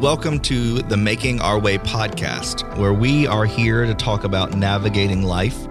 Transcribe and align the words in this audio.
Welcome 0.00 0.38
to 0.40 0.80
the 0.82 0.96
Making 0.96 1.40
Our 1.40 1.58
Way 1.58 1.78
podcast, 1.78 2.76
where 2.78 2.92
we 2.92 3.26
are 3.26 3.44
here 3.44 3.84
to 3.84 3.94
talk 3.94 4.22
about 4.22 4.54
navigating 4.54 5.24
life 5.24 5.64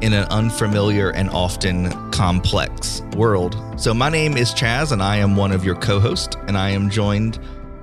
in 0.00 0.12
an 0.12 0.26
unfamiliar 0.30 1.10
and 1.10 1.30
often 1.30 1.92
complex 2.10 3.02
world. 3.16 3.56
So, 3.76 3.94
my 3.94 4.08
name 4.08 4.36
is 4.36 4.52
Chaz, 4.52 4.90
and 4.90 5.00
I 5.00 5.18
am 5.18 5.36
one 5.36 5.52
of 5.52 5.64
your 5.64 5.76
co 5.76 6.00
hosts, 6.00 6.36
and 6.48 6.58
I 6.58 6.70
am 6.70 6.90
joined, 6.90 7.38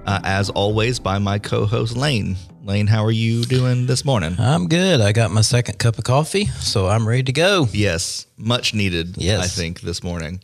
uh, 0.06 0.20
as 0.26 0.50
always, 0.50 1.00
by 1.00 1.18
my 1.18 1.40
co 1.40 1.66
host, 1.66 1.96
Lane. 1.96 2.36
Lane, 2.66 2.88
how 2.88 3.06
are 3.06 3.12
you 3.12 3.44
doing 3.46 3.86
this 3.86 4.04
morning? 4.04 4.36
I'm 4.38 4.68
good. 4.68 5.00
I 5.00 5.14
got 5.14 5.32
my 5.32 5.42
second 5.42 5.78
cup 5.80 5.98
of 5.98 6.04
coffee, 6.04 6.46
so 6.60 6.88
I'm 6.88 7.08
ready 7.08 7.24
to 7.24 7.32
go. 7.32 7.68
Yes, 7.72 8.26
much 8.38 8.74
needed, 8.74 9.16
Yes. 9.18 9.44
I 9.44 9.48
think, 9.48 9.80
this 9.82 10.04
morning. 10.04 10.42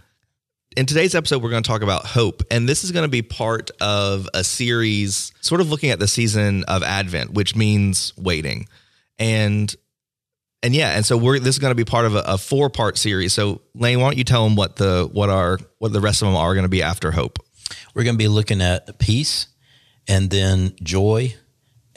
In 0.77 0.85
today's 0.85 1.15
episode, 1.15 1.43
we're 1.43 1.49
going 1.49 1.63
to 1.63 1.67
talk 1.67 1.81
about 1.81 2.05
hope. 2.05 2.43
And 2.49 2.67
this 2.67 2.85
is 2.85 2.93
going 2.93 3.03
to 3.03 3.09
be 3.09 3.21
part 3.21 3.71
of 3.81 4.29
a 4.33 4.41
series 4.41 5.33
sort 5.41 5.59
of 5.59 5.69
looking 5.69 5.89
at 5.89 5.99
the 5.99 6.07
season 6.07 6.63
of 6.63 6.81
Advent, 6.81 7.33
which 7.33 7.57
means 7.57 8.13
waiting. 8.17 8.69
And 9.19 9.75
and 10.63 10.73
yeah, 10.73 10.91
and 10.91 11.05
so 11.05 11.17
we're 11.17 11.39
this 11.39 11.55
is 11.55 11.59
going 11.59 11.71
to 11.71 11.75
be 11.75 11.83
part 11.83 12.05
of 12.05 12.15
a, 12.15 12.23
a 12.25 12.37
four 12.37 12.69
part 12.69 12.97
series. 12.97 13.33
So 13.33 13.59
Lane, 13.75 13.99
why 13.99 14.07
don't 14.07 14.17
you 14.17 14.23
tell 14.23 14.45
them 14.45 14.55
what 14.55 14.77
the 14.77 15.09
what 15.11 15.29
are 15.29 15.59
what 15.79 15.91
the 15.91 15.99
rest 15.99 16.21
of 16.21 16.29
them 16.29 16.37
are 16.37 16.53
going 16.53 16.63
to 16.63 16.69
be 16.69 16.81
after 16.81 17.11
hope? 17.11 17.39
We're 17.93 18.03
going 18.03 18.15
to 18.15 18.23
be 18.23 18.29
looking 18.29 18.61
at 18.61 18.97
peace 18.97 19.47
and 20.07 20.29
then 20.29 20.73
joy 20.81 21.35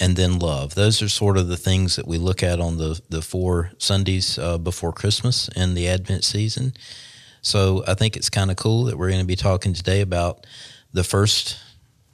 and 0.01 0.17
then 0.17 0.41
love. 0.41 0.75
Those 0.75 1.01
are 1.01 1.09
sort 1.09 1.37
of 1.37 1.47
the 1.47 1.57
things 1.57 1.95
that 1.95 2.09
we 2.09 2.19
look 2.19 2.43
at 2.43 2.59
on 2.61 2.79
the, 2.79 3.01
the 3.09 3.23
four 3.23 3.71
Sundays 3.79 4.37
uh, 4.37 4.59
before 4.59 4.93
Christmas 4.93 5.49
in 5.55 5.75
the 5.75 5.87
Advent 5.87 6.25
season. 6.25 6.75
So 7.45 7.85
I 7.87 7.95
think 7.95 8.17
it's 8.17 8.31
kind 8.31 8.51
of 8.51 8.57
cool 8.57 8.85
that 8.85 8.97
we're 8.99 9.09
going 9.11 9.21
to 9.21 9.27
be 9.27 9.37
talking 9.37 9.75
today 9.75 10.01
about 10.01 10.47
the 10.93 11.05
first 11.05 11.59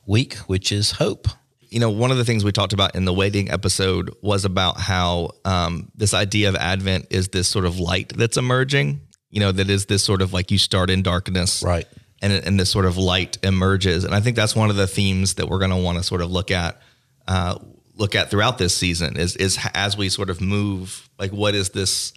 week, 0.06 0.34
which 0.48 0.72
is 0.72 0.90
hope. 0.90 1.28
you 1.70 1.78
know, 1.78 1.88
one 1.88 2.10
of 2.10 2.16
the 2.16 2.24
things 2.24 2.44
we 2.44 2.50
talked 2.50 2.72
about 2.72 2.96
in 2.96 3.04
the 3.04 3.14
waiting 3.14 3.48
episode 3.48 4.10
was 4.22 4.44
about 4.44 4.80
how 4.80 5.30
um, 5.44 5.88
this 5.94 6.12
idea 6.14 6.48
of 6.48 6.56
Advent 6.56 7.06
is 7.10 7.28
this 7.28 7.48
sort 7.48 7.64
of 7.64 7.78
light 7.78 8.12
that's 8.16 8.36
emerging. 8.36 9.00
You 9.30 9.38
know, 9.38 9.52
that 9.52 9.70
is 9.70 9.86
this 9.86 10.02
sort 10.02 10.20
of 10.20 10.32
like 10.32 10.50
you 10.50 10.58
start 10.58 10.90
in 10.90 11.02
darkness, 11.02 11.62
Right. 11.62 11.86
And 12.20 12.32
and 12.32 12.58
this 12.58 12.70
sort 12.70 12.86
of 12.86 12.96
light 12.98 13.38
emerges. 13.44 14.02
And 14.02 14.14
I 14.14 14.20
think 14.20 14.34
that's 14.34 14.56
one 14.56 14.68
of 14.68 14.76
the 14.76 14.88
themes 14.88 15.34
that 15.34 15.48
we're 15.48 15.60
going 15.60 15.70
to 15.70 15.76
want 15.76 15.96
to 15.98 16.02
sort 16.04 16.22
of 16.22 16.30
look 16.32 16.50
at, 16.50 16.82
uh, 17.28 17.58
look 17.94 18.16
at 18.16 18.30
throughout 18.30 18.58
this 18.58 18.76
season 18.76 19.16
is 19.16 19.36
is 19.36 19.56
as 19.72 19.96
we 19.96 20.08
sort 20.08 20.28
of 20.28 20.40
move, 20.40 21.08
like 21.20 21.30
what 21.30 21.54
is 21.54 21.70
this, 21.70 22.12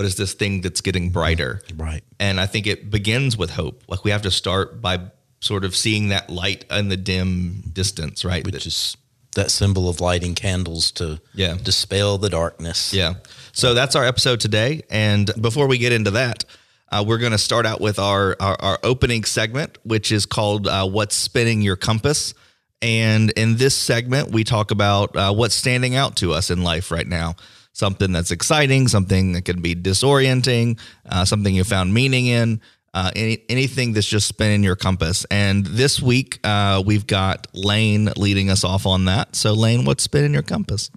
what 0.00 0.06
is 0.06 0.14
this 0.16 0.32
thing 0.32 0.62
that's 0.62 0.80
getting 0.80 1.10
brighter, 1.10 1.60
Right. 1.76 2.02
and 2.18 2.40
I 2.40 2.46
think 2.46 2.66
it 2.66 2.90
begins 2.90 3.36
with 3.36 3.50
hope. 3.50 3.82
Like 3.86 4.02
we 4.02 4.12
have 4.12 4.22
to 4.22 4.30
start 4.30 4.80
by 4.80 4.98
sort 5.40 5.62
of 5.62 5.76
seeing 5.76 6.08
that 6.08 6.30
light 6.30 6.64
in 6.70 6.88
the 6.88 6.96
dim 6.96 7.64
distance, 7.74 8.24
right? 8.24 8.42
Which 8.42 8.66
is 8.66 8.96
that 9.34 9.50
symbol 9.50 9.90
of 9.90 10.00
lighting 10.00 10.34
candles 10.34 10.90
to 10.92 11.20
Yeah. 11.34 11.58
dispel 11.62 12.16
the 12.16 12.30
darkness. 12.30 12.94
Yeah. 12.94 13.16
So 13.52 13.74
that's 13.74 13.94
our 13.94 14.06
episode 14.06 14.40
today. 14.40 14.80
And 14.88 15.30
before 15.38 15.66
we 15.66 15.76
get 15.76 15.92
into 15.92 16.12
that, 16.12 16.46
uh, 16.90 17.04
we're 17.06 17.18
going 17.18 17.32
to 17.32 17.38
start 17.38 17.66
out 17.66 17.82
with 17.82 17.98
our, 17.98 18.34
our, 18.40 18.56
our 18.58 18.78
opening 18.82 19.24
segment, 19.24 19.76
which 19.82 20.10
is 20.10 20.24
called 20.24 20.66
uh, 20.66 20.88
What's 20.88 21.14
Spinning 21.14 21.60
Your 21.60 21.76
Compass. 21.76 22.32
And 22.80 23.28
in 23.32 23.58
this 23.58 23.74
segment, 23.76 24.30
we 24.30 24.44
talk 24.44 24.70
about 24.70 25.14
uh, 25.14 25.34
what's 25.34 25.54
standing 25.54 25.94
out 25.94 26.16
to 26.16 26.32
us 26.32 26.48
in 26.48 26.62
life 26.62 26.90
right 26.90 27.06
now. 27.06 27.36
Something 27.80 28.12
that's 28.12 28.30
exciting, 28.30 28.88
something 28.88 29.32
that 29.32 29.46
can 29.46 29.62
be 29.62 29.74
disorienting, 29.74 30.78
uh, 31.08 31.24
something 31.24 31.54
you 31.54 31.64
found 31.64 31.94
meaning 31.94 32.26
in, 32.26 32.60
uh, 32.92 33.10
any, 33.16 33.42
anything 33.48 33.94
that's 33.94 34.06
just 34.06 34.28
spinning 34.28 34.62
your 34.62 34.76
compass. 34.76 35.24
And 35.30 35.64
this 35.64 35.98
week, 35.98 36.40
uh, 36.44 36.82
we've 36.84 37.06
got 37.06 37.46
Lane 37.54 38.10
leading 38.18 38.50
us 38.50 38.64
off 38.64 38.84
on 38.84 39.06
that. 39.06 39.34
So, 39.34 39.54
Lane, 39.54 39.86
what's 39.86 40.02
spinning 40.02 40.34
your 40.34 40.42
compass? 40.42 40.90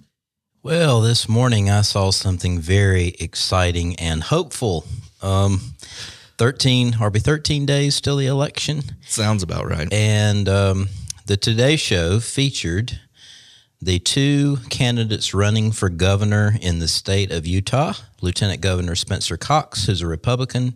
Well, 0.62 1.00
this 1.00 1.30
morning 1.30 1.70
I 1.70 1.84
saw 1.84 2.12
something 2.12 2.60
very 2.60 3.16
exciting 3.18 3.96
and 3.96 4.22
hopeful. 4.22 4.84
Um, 5.22 5.62
13, 6.38 6.98
or 7.00 7.10
be 7.10 7.22
13 7.22 7.66
days 7.66 8.02
till 8.02 8.18
the 8.18 8.26
election. 8.26 8.82
Sounds 9.08 9.42
about 9.42 9.70
right. 9.70 9.88
And 9.94 10.50
um, 10.50 10.90
the 11.28 11.38
Today 11.38 11.78
Show 11.78 12.20
featured 12.20 13.00
the 13.84 14.00
two 14.00 14.58
candidates 14.70 15.34
running 15.34 15.72
for 15.72 15.90
governor 15.90 16.56
in 16.62 16.80
the 16.80 16.88
state 16.88 17.32
of 17.32 17.46
Utah 17.46 17.94
Lieutenant 18.22 18.62
Governor 18.62 18.96
Spencer 18.96 19.36
Cox, 19.36 19.86
who's 19.86 20.02
a 20.02 20.08
Republican, 20.08 20.76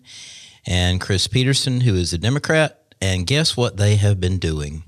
and 0.65 0.99
Chris 0.99 1.27
Peterson, 1.27 1.81
who 1.81 1.95
is 1.95 2.11
a 2.11 2.17
Democrat. 2.17 2.81
And 2.99 3.25
guess 3.25 3.55
what 3.55 3.77
they 3.77 3.95
have 3.95 4.19
been 4.19 4.37
doing? 4.37 4.83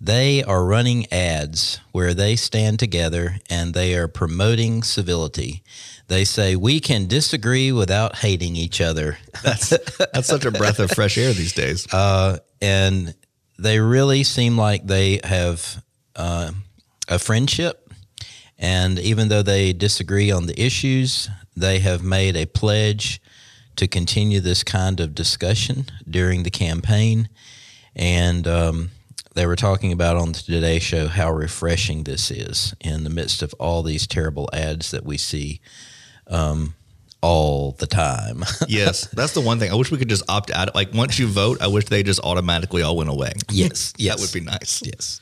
They 0.00 0.42
are 0.42 0.64
running 0.64 1.12
ads 1.12 1.80
where 1.92 2.14
they 2.14 2.36
stand 2.36 2.78
together 2.78 3.36
and 3.50 3.74
they 3.74 3.94
are 3.94 4.08
promoting 4.08 4.82
civility. 4.82 5.62
They 6.08 6.24
say, 6.24 6.56
We 6.56 6.80
can 6.80 7.06
disagree 7.06 7.70
without 7.70 8.16
hating 8.16 8.56
each 8.56 8.80
other. 8.80 9.18
That's 9.42 9.70
that's 9.98 10.26
such 10.26 10.44
a 10.44 10.50
breath 10.50 10.78
of 10.78 10.90
fresh 10.90 11.18
air 11.18 11.32
these 11.32 11.52
days. 11.52 11.92
Uh, 11.92 12.38
and 12.60 13.14
they 13.58 13.78
really 13.78 14.24
seem 14.24 14.56
like 14.56 14.86
they 14.86 15.20
have 15.24 15.84
uh, 16.16 16.52
a 17.08 17.18
friendship. 17.18 17.92
And 18.58 18.98
even 18.98 19.28
though 19.28 19.42
they 19.42 19.72
disagree 19.72 20.30
on 20.30 20.46
the 20.46 20.60
issues, 20.60 21.28
they 21.56 21.80
have 21.80 22.02
made 22.02 22.36
a 22.36 22.46
pledge 22.46 23.20
to 23.76 23.88
continue 23.88 24.40
this 24.40 24.62
kind 24.62 25.00
of 25.00 25.14
discussion 25.14 25.86
during 26.08 26.42
the 26.42 26.50
campaign. 26.50 27.28
And 27.96 28.46
um, 28.46 28.90
they 29.34 29.46
were 29.46 29.56
talking 29.56 29.92
about 29.92 30.16
on 30.16 30.32
the 30.32 30.38
Today 30.38 30.78
Show 30.78 31.08
how 31.08 31.32
refreshing 31.32 32.04
this 32.04 32.30
is 32.30 32.74
in 32.80 33.04
the 33.04 33.10
midst 33.10 33.42
of 33.42 33.54
all 33.58 33.82
these 33.82 34.06
terrible 34.06 34.48
ads 34.52 34.90
that 34.90 35.04
we 35.04 35.16
see 35.16 35.60
um, 36.26 36.74
all 37.22 37.72
the 37.72 37.86
time. 37.86 38.44
yes, 38.68 39.06
that's 39.08 39.32
the 39.32 39.40
one 39.40 39.58
thing. 39.58 39.70
I 39.70 39.74
wish 39.74 39.90
we 39.90 39.98
could 39.98 40.08
just 40.08 40.28
opt 40.28 40.50
out. 40.50 40.74
Like 40.74 40.92
once 40.92 41.18
you 41.18 41.26
vote, 41.26 41.60
I 41.62 41.68
wish 41.68 41.86
they 41.86 42.02
just 42.02 42.20
automatically 42.20 42.82
all 42.82 42.96
went 42.96 43.10
away. 43.10 43.32
yes, 43.50 43.94
yes. 43.96 44.16
That 44.16 44.20
would 44.20 44.32
be 44.32 44.40
nice. 44.40 44.82
Yes. 44.84 45.20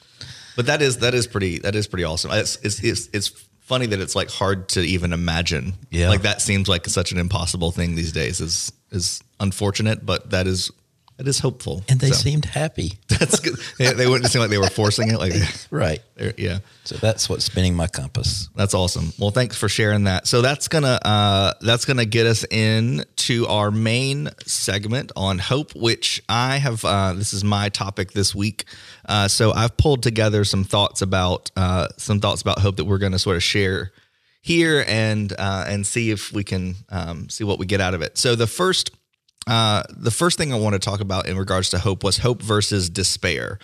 But 0.56 0.66
that 0.66 0.82
is 0.82 0.98
that 0.98 1.14
is 1.14 1.26
pretty 1.26 1.58
that 1.60 1.74
is 1.74 1.86
pretty 1.86 2.04
awesome. 2.04 2.30
It's 2.32 2.56
it's 2.56 2.82
it's, 2.82 3.08
it's 3.12 3.28
funny 3.60 3.86
that 3.86 4.00
it's 4.00 4.16
like 4.16 4.30
hard 4.30 4.68
to 4.70 4.80
even 4.80 5.12
imagine. 5.12 5.74
Yeah. 5.90 6.08
Like 6.08 6.22
that 6.22 6.42
seems 6.42 6.68
like 6.68 6.86
such 6.86 7.12
an 7.12 7.18
impossible 7.18 7.70
thing 7.70 7.94
these 7.94 8.12
days. 8.12 8.40
Is 8.40 8.72
is 8.90 9.22
unfortunate, 9.38 10.04
but 10.04 10.30
that 10.30 10.46
is 10.46 10.70
that 11.20 11.28
is 11.28 11.38
hopeful. 11.38 11.84
And 11.86 12.00
they 12.00 12.08
So, 12.08 12.14
seemed 12.14 12.46
happy. 12.46 12.94
that's 13.08 13.40
good. 13.40 13.54
They, 13.78 13.92
they 13.92 14.06
wouldn't 14.06 14.30
seem 14.32 14.40
like 14.40 14.48
they 14.48 14.56
were 14.56 14.70
forcing 14.70 15.10
it. 15.10 15.18
Like 15.18 15.34
Right. 15.70 16.00
yeah. 16.38 16.60
So 16.84 16.96
that's 16.96 17.28
what's 17.28 17.44
spinning 17.44 17.74
my 17.74 17.88
compass. 17.88 18.48
That's 18.56 18.72
awesome. 18.72 19.12
Well, 19.18 19.30
thanks 19.30 19.54
for 19.54 19.68
sharing 19.68 20.04
that. 20.04 20.26
So 20.26 20.40
that's 20.40 20.66
gonna 20.66 20.98
uh, 21.04 21.52
that's 21.60 21.84
gonna 21.84 22.06
get 22.06 22.26
us 22.26 22.46
in 22.50 23.04
to 23.16 23.46
our 23.48 23.70
main 23.70 24.30
segment 24.46 25.12
on 25.14 25.38
hope, 25.38 25.74
which 25.74 26.22
I 26.26 26.56
have. 26.56 26.82
Uh, 26.86 27.12
this 27.12 27.34
is 27.34 27.44
my 27.44 27.68
topic 27.68 28.12
this 28.12 28.34
week. 28.34 28.64
Uh, 29.06 29.28
so 29.28 29.52
I've 29.52 29.76
pulled 29.76 30.02
together 30.02 30.44
some 30.46 30.64
thoughts 30.64 31.02
about 31.02 31.50
uh, 31.54 31.88
some 31.98 32.20
thoughts 32.20 32.40
about 32.40 32.60
hope 32.60 32.76
that 32.76 32.86
we're 32.86 32.96
going 32.96 33.12
to 33.12 33.18
sort 33.18 33.36
of 33.36 33.42
share 33.42 33.92
here 34.40 34.86
and 34.88 35.34
uh, 35.38 35.66
and 35.68 35.86
see 35.86 36.10
if 36.10 36.32
we 36.32 36.44
can 36.44 36.76
um, 36.88 37.28
see 37.28 37.44
what 37.44 37.58
we 37.58 37.66
get 37.66 37.82
out 37.82 37.92
of 37.92 38.00
it. 38.00 38.16
So 38.16 38.34
the 38.34 38.46
first 38.46 38.90
uh, 39.50 39.82
the 39.90 40.12
first 40.12 40.38
thing 40.38 40.52
I 40.52 40.56
want 40.56 40.74
to 40.74 40.78
talk 40.78 41.00
about 41.00 41.26
in 41.26 41.36
regards 41.36 41.70
to 41.70 41.78
hope 41.80 42.04
was 42.04 42.18
hope 42.18 42.40
versus 42.40 42.88
despair, 42.88 43.58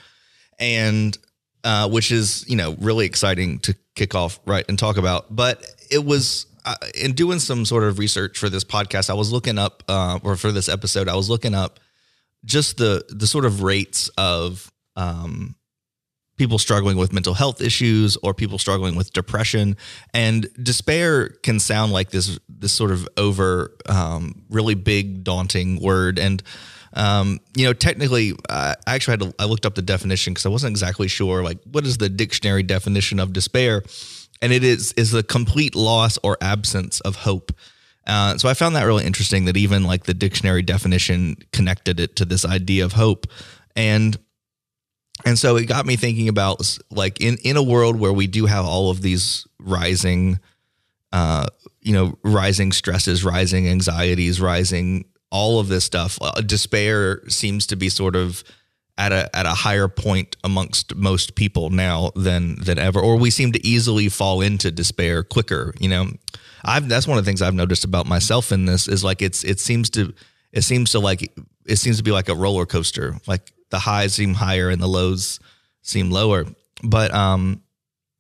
and 0.59 1.17
uh, 1.63 1.89
which 1.89 2.11
is 2.11 2.45
you 2.49 2.57
know 2.57 2.75
really 2.81 3.07
exciting 3.07 3.61
to 3.61 3.77
kick 3.95 4.17
off 4.17 4.41
right 4.47 4.65
and 4.69 4.77
talk 4.77 4.97
about. 4.97 5.35
But 5.35 5.65
it 5.89 6.05
was 6.05 6.47
uh, 6.65 6.75
in 7.01 7.13
doing 7.13 7.39
some 7.39 7.65
sort 7.65 7.85
of 7.85 8.01
research 8.01 8.37
for 8.37 8.49
this 8.49 8.65
podcast, 8.65 9.11
I 9.11 9.15
was 9.15 9.31
looking 9.31 9.59
up 9.59 9.85
uh, 9.89 10.19
or 10.25 10.37
for 10.37 10.51
this 10.51 10.69
episode, 10.69 11.09
I 11.09 11.15
was 11.15 11.31
looking 11.31 11.55
up 11.55 11.79
just 12.45 12.79
the 12.79 13.05
the 13.09 13.29
sort 13.29 13.45
of 13.45 13.63
rates 13.63 14.09
of 14.19 14.73
um, 14.97 15.55
people 16.37 16.59
struggling 16.59 16.97
with 16.97 17.13
mental 17.13 17.35
health 17.35 17.61
issues 17.61 18.17
or 18.23 18.35
people 18.35 18.59
struggling 18.59 18.95
with 18.95 19.13
depression. 19.13 19.77
And 20.13 20.49
despair 20.63 21.29
can 21.29 21.59
sound 21.61 21.93
like 21.93 22.11
this 22.11 22.39
this 22.49 22.73
sort 22.73 22.91
of 22.91 23.09
over 23.17 23.73
um, 23.89 24.43
really 24.49 24.75
big 24.75 25.25
daunting 25.25 25.81
word. 25.81 26.19
And 26.19 26.43
um, 26.93 27.41
you 27.57 27.67
know 27.67 27.73
technically 27.73 28.35
I 28.49 28.75
actually 28.87 29.13
had 29.13 29.21
to, 29.21 29.35
I 29.39 29.45
looked 29.45 29.67
up 29.67 29.75
the 29.75 29.83
definition 29.83 30.33
because 30.33 30.47
I 30.47 30.51
wasn't 30.51 30.71
exactly 30.71 31.09
sure 31.09 31.43
like 31.43 31.59
what 31.65 31.87
is 31.87 31.99
the 31.99 32.09
dictionary 32.09 32.63
definition 32.63 33.19
of 33.19 33.33
despair? 33.33 33.83
And 34.43 34.53
it 34.53 34.65
is 34.65 34.93
is 34.93 35.11
the 35.13 35.23
complete 35.23 35.75
loss 35.75 36.19
or 36.23 36.37
absence 36.41 37.01
of 37.01 37.17
hope. 37.17 37.53
Uh, 38.07 38.39
so 38.39 38.49
I 38.49 38.55
found 38.55 38.77
that 38.77 38.85
really 38.85 39.05
interesting 39.05 39.47
that 39.47 39.57
even 39.57 39.83
like 39.83 40.05
the 40.05 40.15
dictionary 40.15 40.63
definition 40.63 41.37
connected 41.53 41.99
it 41.99 42.15
to 42.17 42.25
this 42.25 42.45
idea 42.45 42.85
of 42.85 42.93
hope. 42.93 43.27
And 43.75 44.17
and 45.25 45.39
so 45.39 45.57
it 45.57 45.67
got 45.67 45.87
me 45.87 45.97
thinking 45.97 46.29
about 46.29 46.79
like 46.91 47.21
in 47.21 47.37
in 47.45 47.57
a 47.57 47.63
world 47.63 47.99
where 47.99 48.13
we 48.13 48.27
do 48.27 48.47
have 48.47 48.65
all 48.65 48.91
of 48.91 49.03
these 49.03 49.47
rising 49.59 50.39
uh 51.13 51.47
you 51.81 51.93
know 51.93 52.19
rising 52.23 52.73
stresses 52.73 53.25
rising 53.25 53.69
anxieties 53.69 54.41
rising 54.41 55.05
all 55.31 55.59
of 55.59 55.69
this 55.69 55.85
stuff 55.85 56.19
uh, 56.21 56.41
despair 56.41 57.23
seems 57.29 57.67
to 57.67 57.77
be 57.77 57.89
sort 57.89 58.17
of 58.17 58.45
at 58.99 59.13
a 59.13 59.35
at 59.37 59.47
a 59.47 59.51
higher 59.51 59.89
point 59.89 60.37
amongst 60.43 60.95
most 60.95 61.35
people 61.35 61.71
now 61.71 62.11
than 62.17 62.57
than 62.57 62.79
ever, 62.79 63.01
or 63.01 63.17
we 63.17 63.31
seem 63.31 63.53
to 63.53 63.67
easily 63.67 64.09
fall 64.09 64.41
into 64.41 64.71
despair 64.71 65.23
quicker. 65.23 65.75
You 65.79 65.89
know, 65.89 66.11
I've 66.65 66.89
that's 66.89 67.07
one 67.07 67.19
of 67.19 67.25
the 67.25 67.29
things 67.29 67.43
I've 67.43 67.55
noticed 67.55 67.85
about 67.85 68.07
myself 68.07 68.53
in 68.53 68.65
this 68.65 68.89
is 68.89 69.05
like 69.05 69.23
it's 69.23 69.45
it 69.45 69.61
seems 69.61 69.91
to 69.91 70.15
it 70.53 70.63
seems 70.63 70.93
to 70.93 70.99
like 70.99 71.33
it 71.67 71.77
seems 71.77 71.99
to 71.99 72.03
be 72.03 72.13
like 72.13 72.29
a 72.29 72.35
roller 72.35 72.67
coaster. 72.67 73.17
Like 73.27 73.53
the 73.71 73.79
highs 73.79 74.15
seem 74.15 74.35
higher 74.35 74.69
and 74.69 74.81
the 74.81 74.87
lows 74.87 75.41
seem 75.83 76.11
lower. 76.11 76.45
But 76.83 77.13
um, 77.15 77.63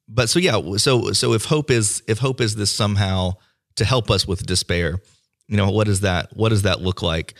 but 0.08 0.28
so 0.28 0.38
yeah, 0.38 0.76
so 0.76 1.12
so 1.12 1.32
if 1.32 1.44
hope 1.44 1.70
is 1.70 2.02
if 2.06 2.18
hope 2.18 2.40
is 2.40 2.56
this 2.56 2.70
somehow 2.70 3.34
to 3.76 3.84
help 3.84 4.10
us 4.10 4.26
with 4.26 4.46
despair, 4.46 5.00
you 5.48 5.56
know, 5.56 5.70
what 5.70 5.86
does 5.86 6.00
that 6.00 6.36
what 6.36 6.50
does 6.50 6.62
that 6.62 6.80
look 6.80 7.02
like? 7.02 7.34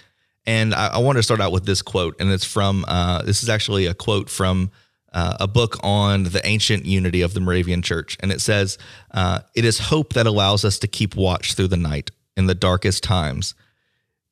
And 0.46 0.74
I, 0.74 0.88
I 0.88 0.98
want 0.98 1.16
to 1.16 1.22
start 1.22 1.40
out 1.40 1.52
with 1.52 1.66
this 1.66 1.82
quote, 1.82 2.20
and 2.20 2.30
it's 2.30 2.44
from 2.44 2.84
uh, 2.86 3.22
this 3.22 3.42
is 3.42 3.48
actually 3.48 3.86
a 3.86 3.94
quote 3.94 4.30
from 4.30 4.70
uh, 5.12 5.36
a 5.40 5.48
book 5.48 5.78
on 5.82 6.24
the 6.24 6.40
ancient 6.44 6.84
unity 6.84 7.22
of 7.22 7.34
the 7.34 7.40
Moravian 7.40 7.82
Church, 7.82 8.16
and 8.20 8.30
it 8.30 8.40
says, 8.40 8.78
uh, 9.12 9.40
"It 9.54 9.64
is 9.64 9.78
hope 9.78 10.12
that 10.14 10.26
allows 10.26 10.64
us 10.64 10.78
to 10.80 10.86
keep 10.86 11.16
watch 11.16 11.54
through 11.54 11.68
the 11.68 11.76
night 11.76 12.10
in 12.36 12.46
the 12.46 12.54
darkest 12.54 13.02
times." 13.02 13.54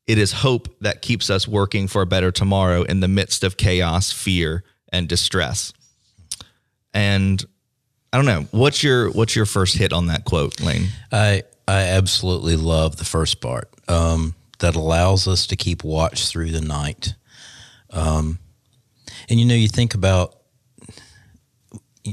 It 0.07 0.19
is 0.19 0.33
hope 0.33 0.69
that 0.81 1.03
keeps 1.03 1.31
us 1.31 1.49
working 1.49 1.89
for 1.89 2.03
a 2.03 2.07
better 2.07 2.31
tomorrow 2.31 2.83
in 2.83 3.01
the 3.01 3.09
midst 3.09 3.43
of 3.43 3.57
chaos, 3.57 4.13
fear, 4.13 4.65
and 4.93 5.09
distress. 5.09 5.73
And 6.93 7.43
I 8.13 8.19
don't 8.19 8.27
know 8.27 8.47
what's 8.51 8.83
your 8.83 9.11
what's 9.11 9.35
your 9.35 9.47
first 9.47 9.77
hit 9.77 9.93
on 9.93 10.07
that 10.07 10.25
quote, 10.25 10.61
Lane. 10.61 10.89
I 11.11 11.43
I 11.67 11.83
absolutely 11.83 12.57
love 12.57 12.97
the 12.97 13.05
first 13.05 13.41
part 13.41 13.69
um, 13.89 14.35
that 14.59 14.77
allows 14.77 15.27
us 15.27 15.47
to 15.49 15.57
keep 15.57 15.83
watch 15.83 16.29
through 16.29 16.51
the 16.51 16.61
night. 16.61 17.15
Um, 17.91 18.39
and 19.29 19.41
you 19.41 19.47
know, 19.47 19.55
you 19.55 19.69
think 19.69 19.95
about 19.95 20.37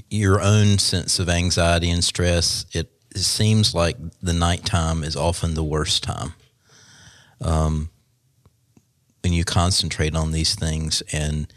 your 0.10 0.42
own 0.42 0.78
sense 0.78 1.20
of 1.20 1.28
anxiety 1.30 1.90
and 1.90 2.04
stress. 2.04 2.66
It, 2.72 2.92
it 3.14 3.20
seems 3.20 3.76
like 3.76 3.98
the 4.22 4.34
nighttime 4.34 5.04
is 5.04 5.16
often 5.16 5.54
the 5.54 5.64
worst 5.64 6.04
time. 6.04 6.34
Um, 7.42 7.90
when 9.24 9.34
you 9.34 9.44
concentrate 9.44 10.16
on 10.16 10.32
these 10.32 10.56
things 10.56 11.02
and 11.12 11.52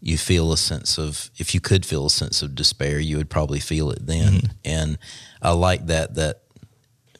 you 0.00 0.16
feel 0.16 0.52
a 0.52 0.56
sense 0.56 0.98
of 0.98 1.30
if 1.38 1.54
you 1.54 1.60
could 1.60 1.84
feel 1.84 2.06
a 2.06 2.10
sense 2.10 2.42
of 2.42 2.54
despair 2.54 2.98
you 2.98 3.16
would 3.16 3.30
probably 3.30 3.60
feel 3.60 3.90
it 3.90 4.06
then 4.06 4.32
mm-hmm. 4.34 4.52
and 4.64 4.98
i 5.42 5.50
like 5.50 5.86
that 5.86 6.14
that 6.14 6.42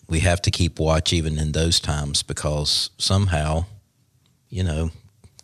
we 0.09 0.21
have 0.21 0.41
to 0.43 0.51
keep 0.51 0.79
watch 0.79 1.13
even 1.13 1.39
in 1.39 1.53
those 1.53 1.79
times 1.79 2.23
because 2.23 2.91
somehow 2.99 3.65
you 4.49 4.65
know 4.65 4.91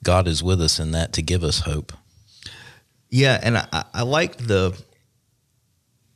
god 0.02 0.26
is 0.26 0.42
with 0.42 0.60
us 0.60 0.78
in 0.78 0.92
that 0.92 1.12
to 1.12 1.22
give 1.22 1.44
us 1.44 1.60
hope 1.60 1.92
yeah 3.10 3.38
and 3.42 3.58
i, 3.58 3.84
I 3.92 4.02
liked 4.02 4.46
the 4.46 4.78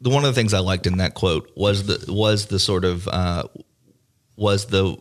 the 0.01 0.11
one 0.11 0.25
of 0.25 0.35
the 0.35 0.41
things 0.41 0.55
i 0.55 0.61
liked 0.61 0.87
in 0.87 0.99
that 0.99 1.15
quote 1.15 1.51
was 1.55 1.87
the 1.87 2.13
was 2.13 2.47
the 2.47 2.59
sort 2.59 2.85
of 2.85 3.07
uh, 3.09 3.45
was 4.37 4.67
the 4.67 4.97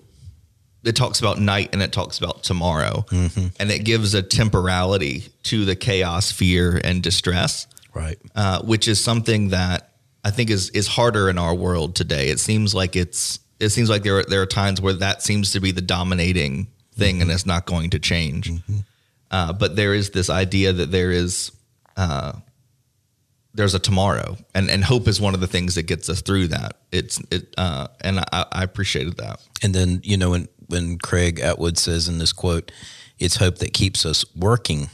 it 0.83 0.95
talks 0.95 1.19
about 1.19 1.39
night 1.39 1.69
and 1.73 1.81
it 1.81 1.91
talks 1.91 2.17
about 2.17 2.43
tomorrow 2.43 3.05
mm-hmm. 3.09 3.47
and 3.59 3.71
it 3.71 3.83
gives 3.83 4.13
a 4.13 4.21
temporality 4.21 5.25
to 5.43 5.65
the 5.65 5.75
chaos 5.75 6.31
fear 6.31 6.79
and 6.83 7.03
distress 7.03 7.67
right 7.93 8.17
uh, 8.35 8.61
which 8.61 8.87
is 8.87 9.03
something 9.03 9.49
that 9.49 9.91
i 10.23 10.31
think 10.31 10.49
is 10.49 10.69
is 10.71 10.87
harder 10.87 11.29
in 11.29 11.37
our 11.37 11.53
world 11.53 11.95
today 11.95 12.29
it 12.29 12.39
seems 12.39 12.73
like 12.73 12.95
it's 12.95 13.39
it 13.59 13.69
seems 13.69 13.89
like 13.89 14.03
there 14.03 14.19
are, 14.19 14.23
there 14.23 14.41
are 14.41 14.45
times 14.45 14.79
where 14.79 14.93
that 14.93 15.21
seems 15.21 15.51
to 15.51 15.59
be 15.59 15.71
the 15.71 15.81
dominating 15.81 16.67
thing 16.93 17.15
mm-hmm. 17.15 17.23
and 17.23 17.31
it's 17.31 17.45
not 17.45 17.65
going 17.65 17.89
to 17.89 17.99
change 17.99 18.49
mm-hmm. 18.49 18.77
uh, 19.31 19.53
but 19.53 19.75
there 19.75 19.93
is 19.93 20.11
this 20.11 20.29
idea 20.29 20.71
that 20.73 20.91
there 20.91 21.11
is 21.11 21.51
uh, 21.97 22.31
there's 23.53 23.73
a 23.73 23.79
tomorrow 23.79 24.37
and 24.55 24.69
and 24.69 24.83
hope 24.83 25.07
is 25.07 25.19
one 25.19 25.33
of 25.33 25.41
the 25.41 25.47
things 25.47 25.75
that 25.75 25.83
gets 25.83 26.07
us 26.07 26.21
through 26.21 26.47
that 26.47 26.77
it's 26.91 27.19
it 27.31 27.53
uh, 27.57 27.87
and 28.01 28.19
I, 28.19 28.45
I 28.51 28.63
appreciated 28.63 29.17
that 29.17 29.41
and 29.61 29.73
then 29.73 29.99
you 30.03 30.15
know 30.15 30.31
when 30.31 30.47
when 30.69 30.97
Craig 30.97 31.39
Atwood 31.39 31.77
says 31.77 32.07
in 32.07 32.17
this 32.17 32.33
quote, 32.33 32.71
"It's 33.17 33.37
hope 33.37 33.57
that 33.57 33.73
keeps 33.73 34.05
us 34.05 34.23
working." 34.35 34.89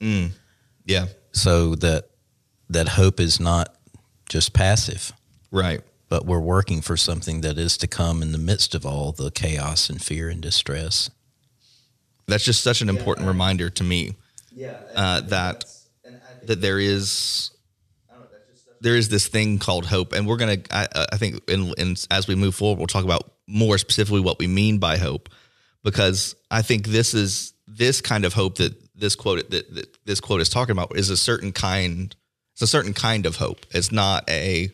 Mm. 0.00 0.30
Yeah. 0.84 1.06
So 1.32 1.74
that 1.76 2.10
that 2.70 2.88
hope 2.90 3.20
is 3.20 3.40
not 3.40 3.74
just 4.28 4.52
passive, 4.52 5.12
right? 5.50 5.82
But 6.08 6.26
we're 6.26 6.40
working 6.40 6.80
for 6.80 6.96
something 6.96 7.40
that 7.40 7.58
is 7.58 7.76
to 7.78 7.86
come 7.86 8.22
in 8.22 8.32
the 8.32 8.38
midst 8.38 8.74
of 8.74 8.86
all 8.86 9.12
the 9.12 9.30
chaos 9.30 9.90
and 9.90 10.00
fear 10.02 10.28
and 10.28 10.40
distress. 10.40 11.10
That's 12.26 12.44
just 12.44 12.62
such 12.62 12.80
an 12.80 12.88
important 12.88 13.24
yeah, 13.24 13.32
reminder 13.32 13.70
to 13.70 13.84
me. 13.84 14.14
Yeah, 14.52 14.78
uh, 14.94 15.20
that 15.22 15.64
that 16.44 16.60
there 16.60 16.78
is 16.78 17.50
there 18.84 18.94
is 18.94 19.08
this 19.08 19.26
thing 19.26 19.58
called 19.58 19.86
hope, 19.86 20.12
and 20.12 20.26
we're 20.26 20.36
gonna. 20.36 20.58
I, 20.70 20.86
I 21.12 21.16
think, 21.16 21.42
in, 21.48 21.72
in 21.78 21.96
as 22.10 22.28
we 22.28 22.34
move 22.34 22.54
forward, 22.54 22.78
we'll 22.78 22.86
talk 22.86 23.04
about 23.04 23.32
more 23.46 23.78
specifically 23.78 24.20
what 24.20 24.38
we 24.38 24.46
mean 24.46 24.78
by 24.78 24.96
hope, 24.96 25.28
because 25.82 26.34
I 26.50 26.62
think 26.62 26.86
this 26.86 27.14
is 27.14 27.52
this 27.66 28.00
kind 28.00 28.24
of 28.24 28.34
hope 28.34 28.56
that 28.56 28.74
this 28.94 29.16
quote 29.16 29.50
that, 29.50 29.74
that 29.74 30.04
this 30.04 30.20
quote 30.20 30.40
is 30.40 30.48
talking 30.48 30.72
about 30.72 30.96
is 30.96 31.10
a 31.10 31.16
certain 31.16 31.52
kind. 31.52 32.14
It's 32.52 32.62
a 32.62 32.66
certain 32.66 32.92
kind 32.92 33.26
of 33.26 33.36
hope. 33.36 33.66
It's 33.70 33.90
not 33.90 34.28
a. 34.30 34.70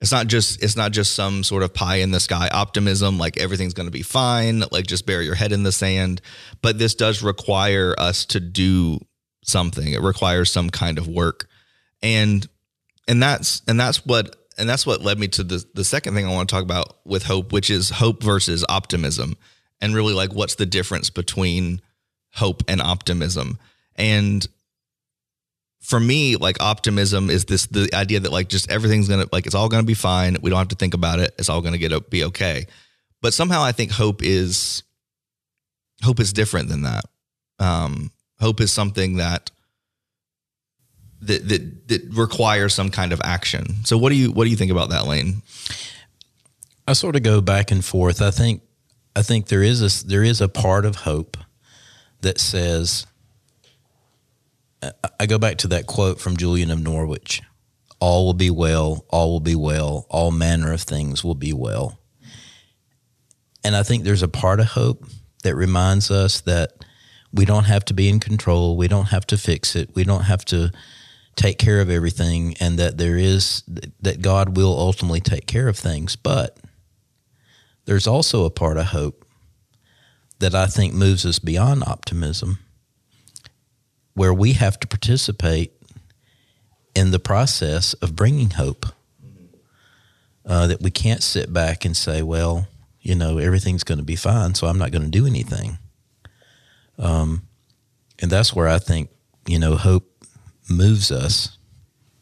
It's 0.00 0.12
not 0.12 0.28
just. 0.28 0.62
It's 0.62 0.76
not 0.76 0.92
just 0.92 1.14
some 1.14 1.44
sort 1.44 1.62
of 1.62 1.74
pie 1.74 1.96
in 1.96 2.10
the 2.10 2.20
sky 2.20 2.48
optimism, 2.52 3.18
like 3.18 3.36
everything's 3.36 3.74
going 3.74 3.88
to 3.88 3.92
be 3.92 4.02
fine, 4.02 4.62
like 4.72 4.86
just 4.86 5.06
bury 5.06 5.26
your 5.26 5.34
head 5.34 5.52
in 5.52 5.62
the 5.62 5.72
sand. 5.72 6.22
But 6.62 6.78
this 6.78 6.94
does 6.94 7.22
require 7.22 7.94
us 7.98 8.24
to 8.26 8.40
do 8.40 9.00
something. 9.44 9.92
It 9.92 10.00
requires 10.00 10.50
some 10.50 10.70
kind 10.70 10.96
of 10.96 11.06
work, 11.06 11.48
and 12.02 12.46
and 13.06 13.22
that's 13.22 13.60
and 13.68 13.78
that's 13.78 14.06
what 14.06 14.36
and 14.60 14.68
that's 14.68 14.86
what 14.86 15.02
led 15.02 15.18
me 15.18 15.26
to 15.28 15.42
the 15.42 15.64
the 15.74 15.84
second 15.84 16.14
thing 16.14 16.26
I 16.26 16.32
want 16.32 16.48
to 16.48 16.54
talk 16.54 16.62
about 16.62 16.98
with 17.04 17.24
hope, 17.24 17.52
which 17.52 17.70
is 17.70 17.88
hope 17.90 18.22
versus 18.22 18.64
optimism, 18.68 19.36
and 19.80 19.94
really 19.94 20.12
like 20.12 20.32
what's 20.34 20.56
the 20.56 20.66
difference 20.66 21.10
between 21.10 21.80
hope 22.34 22.62
and 22.68 22.80
optimism. 22.80 23.58
And 23.96 24.46
for 25.80 25.98
me, 25.98 26.36
like 26.36 26.60
optimism 26.60 27.30
is 27.30 27.46
this 27.46 27.66
the 27.66 27.88
idea 27.94 28.20
that 28.20 28.32
like 28.32 28.48
just 28.48 28.70
everything's 28.70 29.08
gonna 29.08 29.26
like 29.32 29.46
it's 29.46 29.54
all 29.54 29.68
gonna 29.68 29.82
be 29.82 29.94
fine. 29.94 30.36
We 30.42 30.50
don't 30.50 30.58
have 30.58 30.68
to 30.68 30.76
think 30.76 30.94
about 30.94 31.20
it. 31.20 31.34
It's 31.38 31.48
all 31.48 31.62
gonna 31.62 31.78
get 31.78 32.10
be 32.10 32.24
okay. 32.24 32.66
But 33.22 33.32
somehow 33.32 33.62
I 33.62 33.72
think 33.72 33.90
hope 33.90 34.22
is 34.22 34.82
hope 36.02 36.20
is 36.20 36.32
different 36.32 36.68
than 36.68 36.82
that. 36.82 37.04
Um, 37.58 38.10
hope 38.38 38.60
is 38.60 38.72
something 38.72 39.16
that 39.16 39.50
that 41.22 41.48
that 41.48 41.88
that 41.88 42.02
requires 42.12 42.74
some 42.74 42.90
kind 42.90 43.12
of 43.12 43.20
action. 43.24 43.84
So 43.84 43.98
what 43.98 44.10
do 44.10 44.16
you 44.16 44.32
what 44.32 44.44
do 44.44 44.50
you 44.50 44.56
think 44.56 44.70
about 44.70 44.90
that, 44.90 45.06
Lane? 45.06 45.42
I 46.86 46.92
sort 46.94 47.16
of 47.16 47.22
go 47.22 47.40
back 47.40 47.70
and 47.70 47.84
forth. 47.84 48.20
I 48.22 48.30
think 48.30 48.62
I 49.14 49.22
think 49.22 49.46
there 49.46 49.62
is 49.62 49.82
a 49.82 50.06
there 50.06 50.24
is 50.24 50.40
a 50.40 50.48
part 50.48 50.84
of 50.84 50.96
hope 50.96 51.36
that 52.22 52.38
says 52.40 53.06
I 55.18 55.26
go 55.26 55.38
back 55.38 55.58
to 55.58 55.68
that 55.68 55.86
quote 55.86 56.20
from 56.20 56.36
Julian 56.36 56.70
of 56.70 56.80
Norwich. 56.80 57.42
All 57.98 58.24
will 58.24 58.34
be 58.34 58.50
well, 58.50 59.04
all 59.10 59.32
will 59.32 59.40
be 59.40 59.54
well, 59.54 60.06
all 60.08 60.30
manner 60.30 60.72
of 60.72 60.80
things 60.80 61.22
will 61.22 61.34
be 61.34 61.52
well. 61.52 61.98
And 63.62 63.76
I 63.76 63.82
think 63.82 64.04
there's 64.04 64.22
a 64.22 64.28
part 64.28 64.58
of 64.58 64.68
hope 64.68 65.04
that 65.42 65.54
reminds 65.54 66.10
us 66.10 66.40
that 66.42 66.72
we 67.32 67.44
don't 67.44 67.64
have 67.64 67.84
to 67.86 67.94
be 67.94 68.08
in 68.08 68.20
control, 68.20 68.76
we 68.76 68.88
don't 68.88 69.08
have 69.08 69.26
to 69.26 69.36
fix 69.36 69.76
it, 69.76 69.94
we 69.94 70.02
don't 70.02 70.24
have 70.24 70.44
to 70.46 70.72
take 71.40 71.58
care 71.58 71.80
of 71.80 71.88
everything 71.88 72.54
and 72.60 72.78
that 72.78 72.98
there 72.98 73.16
is 73.16 73.62
that 74.02 74.20
God 74.20 74.58
will 74.58 74.78
ultimately 74.78 75.20
take 75.20 75.46
care 75.46 75.68
of 75.68 75.78
things. 75.78 76.14
But 76.14 76.58
there's 77.86 78.06
also 78.06 78.44
a 78.44 78.50
part 78.50 78.76
of 78.76 78.86
hope 78.86 79.24
that 80.38 80.54
I 80.54 80.66
think 80.66 80.92
moves 80.92 81.24
us 81.24 81.38
beyond 81.38 81.82
optimism, 81.86 82.58
where 84.12 84.34
we 84.34 84.52
have 84.52 84.78
to 84.80 84.86
participate 84.86 85.72
in 86.94 87.10
the 87.10 87.18
process 87.18 87.94
of 87.94 88.14
bringing 88.14 88.50
hope. 88.50 88.86
Uh, 90.44 90.66
that 90.66 90.82
we 90.82 90.90
can't 90.90 91.22
sit 91.22 91.52
back 91.52 91.84
and 91.84 91.96
say, 91.96 92.22
well, 92.22 92.66
you 93.00 93.14
know, 93.14 93.38
everything's 93.38 93.84
going 93.84 93.98
to 93.98 94.04
be 94.04 94.16
fine, 94.16 94.54
so 94.54 94.66
I'm 94.66 94.78
not 94.78 94.90
going 94.90 95.04
to 95.04 95.10
do 95.10 95.26
anything. 95.26 95.78
Um, 96.98 97.42
and 98.18 98.30
that's 98.30 98.54
where 98.54 98.66
I 98.66 98.78
think, 98.78 99.10
you 99.46 99.58
know, 99.58 99.76
hope 99.76 100.09
moves 100.70 101.10
us 101.10 101.58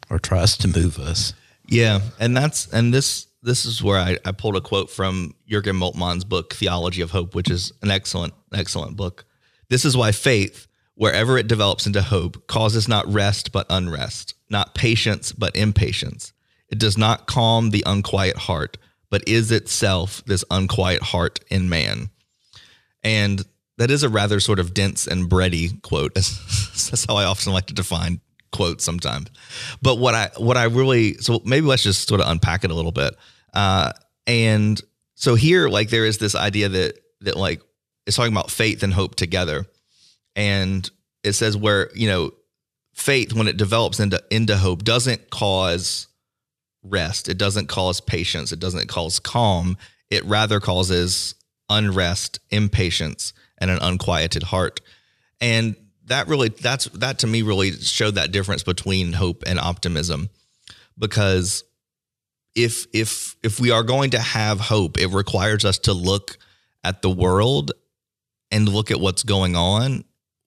or 0.09 0.19
tries 0.19 0.57
to 0.57 0.67
move 0.67 0.97
us. 0.99 1.33
Yeah, 1.67 1.99
and 2.19 2.35
that's 2.35 2.67
and 2.73 2.93
this 2.93 3.27
this 3.41 3.65
is 3.65 3.81
where 3.81 3.99
I, 3.99 4.17
I 4.25 4.31
pulled 4.31 4.57
a 4.57 4.61
quote 4.61 4.89
from 4.89 5.33
Jurgen 5.47 5.75
Moltmann's 5.75 6.25
book 6.25 6.53
Theology 6.53 7.01
of 7.01 7.11
Hope, 7.11 7.35
which 7.35 7.49
is 7.49 7.71
an 7.81 7.91
excellent 7.91 8.33
excellent 8.53 8.97
book. 8.97 9.25
This 9.69 9.85
is 9.85 9.95
why 9.95 10.11
faith, 10.11 10.67
wherever 10.95 11.37
it 11.37 11.47
develops 11.47 11.85
into 11.85 12.01
hope, 12.01 12.47
causes 12.47 12.87
not 12.87 13.11
rest 13.11 13.51
but 13.51 13.67
unrest, 13.69 14.33
not 14.49 14.73
patience 14.73 15.31
but 15.31 15.55
impatience. 15.55 16.33
It 16.69 16.79
does 16.79 16.97
not 16.97 17.27
calm 17.27 17.69
the 17.69 17.83
unquiet 17.85 18.35
heart, 18.35 18.77
but 19.09 19.27
is 19.27 19.51
itself 19.51 20.23
this 20.25 20.43
unquiet 20.49 21.01
heart 21.01 21.39
in 21.49 21.69
man. 21.69 22.09
And 23.03 23.43
that 23.77 23.91
is 23.91 24.03
a 24.03 24.09
rather 24.09 24.39
sort 24.39 24.59
of 24.59 24.73
dense 24.73 25.07
and 25.07 25.29
bready 25.29 25.81
quote. 25.83 26.13
That's 26.15 27.05
how 27.05 27.15
I 27.15 27.25
often 27.25 27.53
like 27.53 27.67
to 27.67 27.73
define 27.73 28.21
quotes 28.51 28.83
sometimes. 28.83 29.29
But 29.81 29.97
what 29.97 30.15
I 30.15 30.29
what 30.37 30.57
I 30.57 30.65
really 30.65 31.15
so 31.15 31.41
maybe 31.45 31.67
let's 31.67 31.83
just 31.83 32.07
sort 32.07 32.21
of 32.21 32.29
unpack 32.29 32.63
it 32.63 32.71
a 32.71 32.75
little 32.75 32.91
bit. 32.91 33.15
Uh, 33.53 33.93
and 34.27 34.81
so 35.15 35.35
here, 35.35 35.67
like 35.67 35.89
there 35.89 36.05
is 36.05 36.17
this 36.17 36.35
idea 36.35 36.69
that 36.69 36.99
that 37.21 37.35
like 37.35 37.61
it's 38.05 38.17
talking 38.17 38.33
about 38.33 38.51
faith 38.51 38.83
and 38.83 38.93
hope 38.93 39.15
together, 39.15 39.65
and 40.35 40.89
it 41.23 41.33
says 41.33 41.57
where 41.57 41.89
you 41.93 42.07
know 42.07 42.31
faith 42.93 43.33
when 43.33 43.47
it 43.47 43.57
develops 43.57 43.99
into 43.99 44.21
into 44.31 44.57
hope 44.57 44.83
doesn't 44.83 45.29
cause 45.29 46.07
rest, 46.83 47.29
it 47.29 47.37
doesn't 47.37 47.67
cause 47.67 48.01
patience, 48.01 48.51
it 48.51 48.59
doesn't 48.59 48.87
cause 48.87 49.19
calm. 49.19 49.77
It 50.09 50.25
rather 50.25 50.59
causes 50.59 51.35
unrest, 51.69 52.39
impatience, 52.49 53.33
and 53.59 53.69
an 53.69 53.79
unquieted 53.81 54.43
heart. 54.43 54.81
And 55.39 55.75
that 56.09 56.27
really 56.27 56.49
that's 56.49 56.85
that 56.85 57.19
to 57.19 57.27
me 57.27 57.41
really 57.41 57.71
showed 57.71 58.15
that 58.15 58.31
difference 58.31 58.63
between 58.63 59.13
hope 59.13 59.43
and 59.47 59.59
optimism. 59.59 60.29
Because 60.97 61.63
if 62.55 62.87
if 62.93 63.35
if 63.43 63.59
we 63.59 63.71
are 63.71 63.83
going 63.83 64.11
to 64.11 64.19
have 64.19 64.59
hope 64.59 64.97
it 64.97 65.07
requires 65.07 65.63
us 65.65 65.77
to 65.79 65.93
look 65.93 66.37
at 66.83 67.01
the 67.01 67.09
world 67.09 67.71
and 68.51 68.67
look 68.67 68.91
at 68.91 68.99
what's 68.99 69.23
going 69.23 69.55
on 69.55 70.03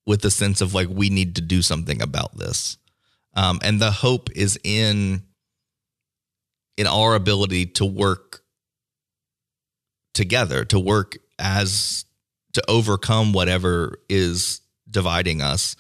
with 0.07 0.25
a 0.25 0.31
sense 0.31 0.61
of 0.61 0.75
like 0.75 0.89
we 0.91 1.09
need 1.09 1.37
to 1.37 1.41
do 1.41 1.63
something 1.63 2.03
about 2.03 2.37
this. 2.37 2.77
Um, 3.35 3.61
and 3.63 3.81
the 3.81 3.93
hope 3.93 4.31
is 4.35 4.59
in 4.65 5.23
in 6.77 6.87
our 6.87 7.15
ability 7.15 7.67
to 7.67 7.85
work 7.85 8.43
together 10.15 10.65
to 10.65 10.79
work 10.79 11.17
as 11.39 12.05
to 12.53 12.63
overcome 12.69 13.33
whatever 13.33 13.99
is 14.09 14.62
dividing 14.93 15.43
us 15.43 15.75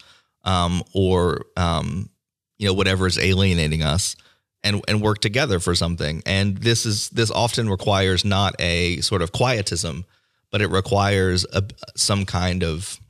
um, 0.44 0.82
or 0.94 1.46
um, 1.56 2.10
you 2.58 2.66
know 2.66 2.74
whatever 2.74 3.06
is 3.06 3.18
alienating 3.18 3.82
us 3.82 4.16
and 4.64 4.82
and 4.88 5.00
work 5.00 5.20
together 5.20 5.60
for 5.60 5.74
something. 5.74 6.22
And 6.26 6.58
this 6.58 6.84
is 6.86 7.10
this 7.10 7.30
often 7.30 7.70
requires 7.70 8.24
not 8.24 8.54
a 8.58 9.00
sort 9.00 9.22
of 9.22 9.32
quietism 9.32 10.04
but 10.52 10.60
it 10.60 10.68
requires 10.68 11.44
a, 11.52 11.64
some 11.96 12.24
kind 12.24 12.62
of 12.62 13.00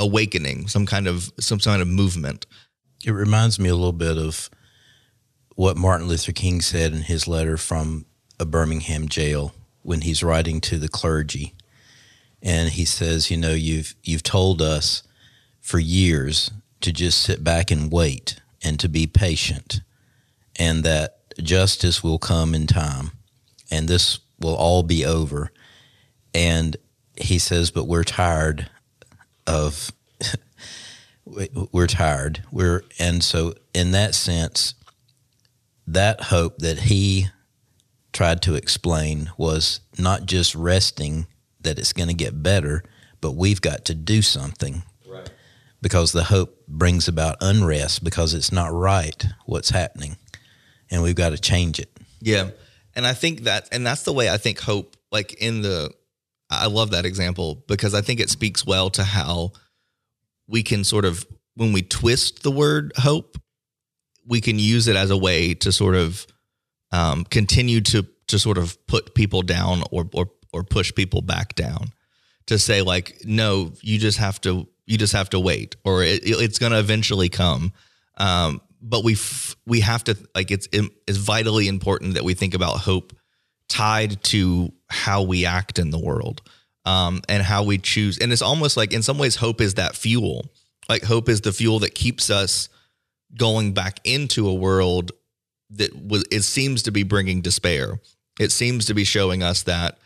awakening 0.00 0.68
some 0.68 0.86
kind 0.86 1.08
of 1.08 1.32
some 1.40 1.58
kind 1.58 1.82
of 1.82 1.88
movement. 1.88 2.46
It 3.04 3.10
reminds 3.10 3.58
me 3.58 3.68
a 3.68 3.74
little 3.74 3.92
bit 3.92 4.16
of 4.16 4.48
what 5.56 5.76
Martin 5.76 6.06
Luther 6.06 6.30
King 6.30 6.60
said 6.60 6.92
in 6.92 7.02
his 7.02 7.26
letter 7.26 7.56
from 7.56 8.06
a 8.38 8.44
Birmingham 8.44 9.08
jail 9.08 9.54
when 9.82 10.02
he's 10.02 10.22
writing 10.22 10.60
to 10.60 10.78
the 10.78 10.88
clergy. 10.88 11.54
And 12.40 12.68
he 12.70 12.84
says 12.84 13.30
you 13.30 13.36
know 13.36 13.54
you've 13.54 13.96
you've 14.04 14.22
told 14.22 14.62
us 14.62 15.02
for 15.68 15.78
years 15.78 16.50
to 16.80 16.90
just 16.90 17.20
sit 17.20 17.44
back 17.44 17.70
and 17.70 17.92
wait 17.92 18.40
and 18.64 18.80
to 18.80 18.88
be 18.88 19.06
patient, 19.06 19.82
and 20.56 20.82
that 20.82 21.18
justice 21.42 22.02
will 22.02 22.18
come 22.18 22.54
in 22.54 22.66
time, 22.66 23.10
and 23.70 23.86
this 23.86 24.18
will 24.40 24.54
all 24.54 24.82
be 24.82 25.04
over. 25.04 25.52
And 26.32 26.74
he 27.16 27.38
says, 27.38 27.70
but 27.70 27.84
we're 27.84 28.02
tired 28.02 28.70
of. 29.46 29.92
we're 31.70 31.86
tired. 31.86 32.42
We're 32.50 32.82
and 32.98 33.22
so 33.22 33.52
in 33.74 33.90
that 33.90 34.14
sense, 34.14 34.72
that 35.86 36.22
hope 36.22 36.58
that 36.58 36.78
he 36.78 37.26
tried 38.14 38.40
to 38.42 38.54
explain 38.54 39.30
was 39.36 39.80
not 39.98 40.24
just 40.24 40.54
resting 40.54 41.26
that 41.60 41.78
it's 41.78 41.92
going 41.92 42.08
to 42.08 42.14
get 42.14 42.42
better, 42.42 42.82
but 43.20 43.32
we've 43.32 43.60
got 43.60 43.84
to 43.84 43.94
do 43.94 44.22
something 44.22 44.82
because 45.80 46.12
the 46.12 46.24
hope 46.24 46.66
brings 46.66 47.08
about 47.08 47.36
unrest 47.40 48.02
because 48.02 48.34
it's 48.34 48.52
not 48.52 48.72
right 48.72 49.26
what's 49.46 49.70
happening 49.70 50.16
and 50.90 51.02
we've 51.02 51.14
got 51.14 51.30
to 51.30 51.38
change 51.38 51.78
it. 51.78 51.90
Yeah. 52.20 52.50
And 52.94 53.06
I 53.06 53.14
think 53.14 53.42
that, 53.42 53.68
and 53.70 53.86
that's 53.86 54.02
the 54.02 54.12
way 54.12 54.28
I 54.28 54.38
think 54.38 54.60
hope, 54.60 54.96
like 55.12 55.34
in 55.34 55.62
the, 55.62 55.92
I 56.50 56.66
love 56.66 56.90
that 56.92 57.04
example 57.06 57.62
because 57.68 57.94
I 57.94 58.00
think 58.00 58.20
it 58.20 58.30
speaks 58.30 58.66
well 58.66 58.90
to 58.90 59.04
how 59.04 59.52
we 60.48 60.62
can 60.62 60.82
sort 60.82 61.04
of, 61.04 61.26
when 61.54 61.72
we 61.72 61.82
twist 61.82 62.42
the 62.42 62.50
word 62.50 62.92
hope, 62.96 63.36
we 64.26 64.40
can 64.40 64.58
use 64.58 64.88
it 64.88 64.96
as 64.96 65.10
a 65.10 65.16
way 65.16 65.54
to 65.54 65.72
sort 65.72 65.94
of 65.94 66.26
um, 66.92 67.24
continue 67.24 67.80
to 67.80 68.06
to 68.28 68.38
sort 68.38 68.58
of 68.58 68.86
put 68.86 69.14
people 69.14 69.42
down 69.42 69.82
or 69.90 70.08
or 70.12 70.26
or 70.52 70.62
push 70.62 70.94
people 70.94 71.22
back 71.22 71.54
down. 71.54 71.92
To 72.46 72.58
say 72.58 72.82
like, 72.82 73.22
no, 73.24 73.72
you 73.82 73.98
just 73.98 74.18
have 74.18 74.40
to 74.42 74.68
you 74.88 74.96
just 74.96 75.12
have 75.12 75.28
to 75.30 75.38
wait, 75.38 75.76
or 75.84 76.02
it, 76.02 76.22
it's 76.24 76.58
going 76.58 76.72
to 76.72 76.78
eventually 76.78 77.28
come. 77.28 77.72
Um, 78.16 78.62
but 78.80 79.04
we 79.04 79.12
f- 79.12 79.54
we 79.66 79.80
have 79.80 80.02
to 80.04 80.16
like 80.34 80.50
it's 80.50 80.66
it's 80.72 81.18
vitally 81.18 81.68
important 81.68 82.14
that 82.14 82.24
we 82.24 82.34
think 82.34 82.54
about 82.54 82.78
hope 82.78 83.12
tied 83.68 84.22
to 84.24 84.72
how 84.88 85.22
we 85.22 85.44
act 85.44 85.78
in 85.78 85.90
the 85.90 85.98
world 85.98 86.40
um, 86.86 87.20
and 87.28 87.42
how 87.42 87.64
we 87.64 87.76
choose. 87.76 88.18
And 88.18 88.32
it's 88.32 88.40
almost 88.40 88.78
like 88.78 88.94
in 88.94 89.02
some 89.02 89.18
ways, 89.18 89.36
hope 89.36 89.60
is 89.60 89.74
that 89.74 89.94
fuel. 89.94 90.46
Like 90.88 91.04
hope 91.04 91.28
is 91.28 91.42
the 91.42 91.52
fuel 91.52 91.80
that 91.80 91.94
keeps 91.94 92.30
us 92.30 92.70
going 93.36 93.74
back 93.74 94.00
into 94.04 94.48
a 94.48 94.54
world 94.54 95.12
that 95.70 95.90
it 96.30 96.42
seems 96.44 96.82
to 96.84 96.90
be 96.90 97.02
bringing 97.02 97.42
despair. 97.42 98.00
It 98.40 98.52
seems 98.52 98.86
to 98.86 98.94
be 98.94 99.04
showing 99.04 99.42
us 99.42 99.64
that 99.64 99.98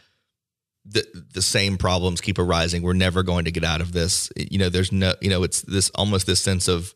the 0.84 1.04
the 1.32 1.42
same 1.42 1.76
problems 1.76 2.20
keep 2.20 2.38
arising. 2.38 2.82
We're 2.82 2.92
never 2.92 3.22
going 3.22 3.44
to 3.44 3.52
get 3.52 3.64
out 3.64 3.80
of 3.80 3.92
this. 3.92 4.30
You 4.36 4.58
know, 4.58 4.68
there's 4.68 4.92
no, 4.92 5.14
you 5.20 5.30
know, 5.30 5.42
it's 5.42 5.62
this 5.62 5.90
almost 5.94 6.26
this 6.26 6.40
sense 6.40 6.68
of 6.68 6.94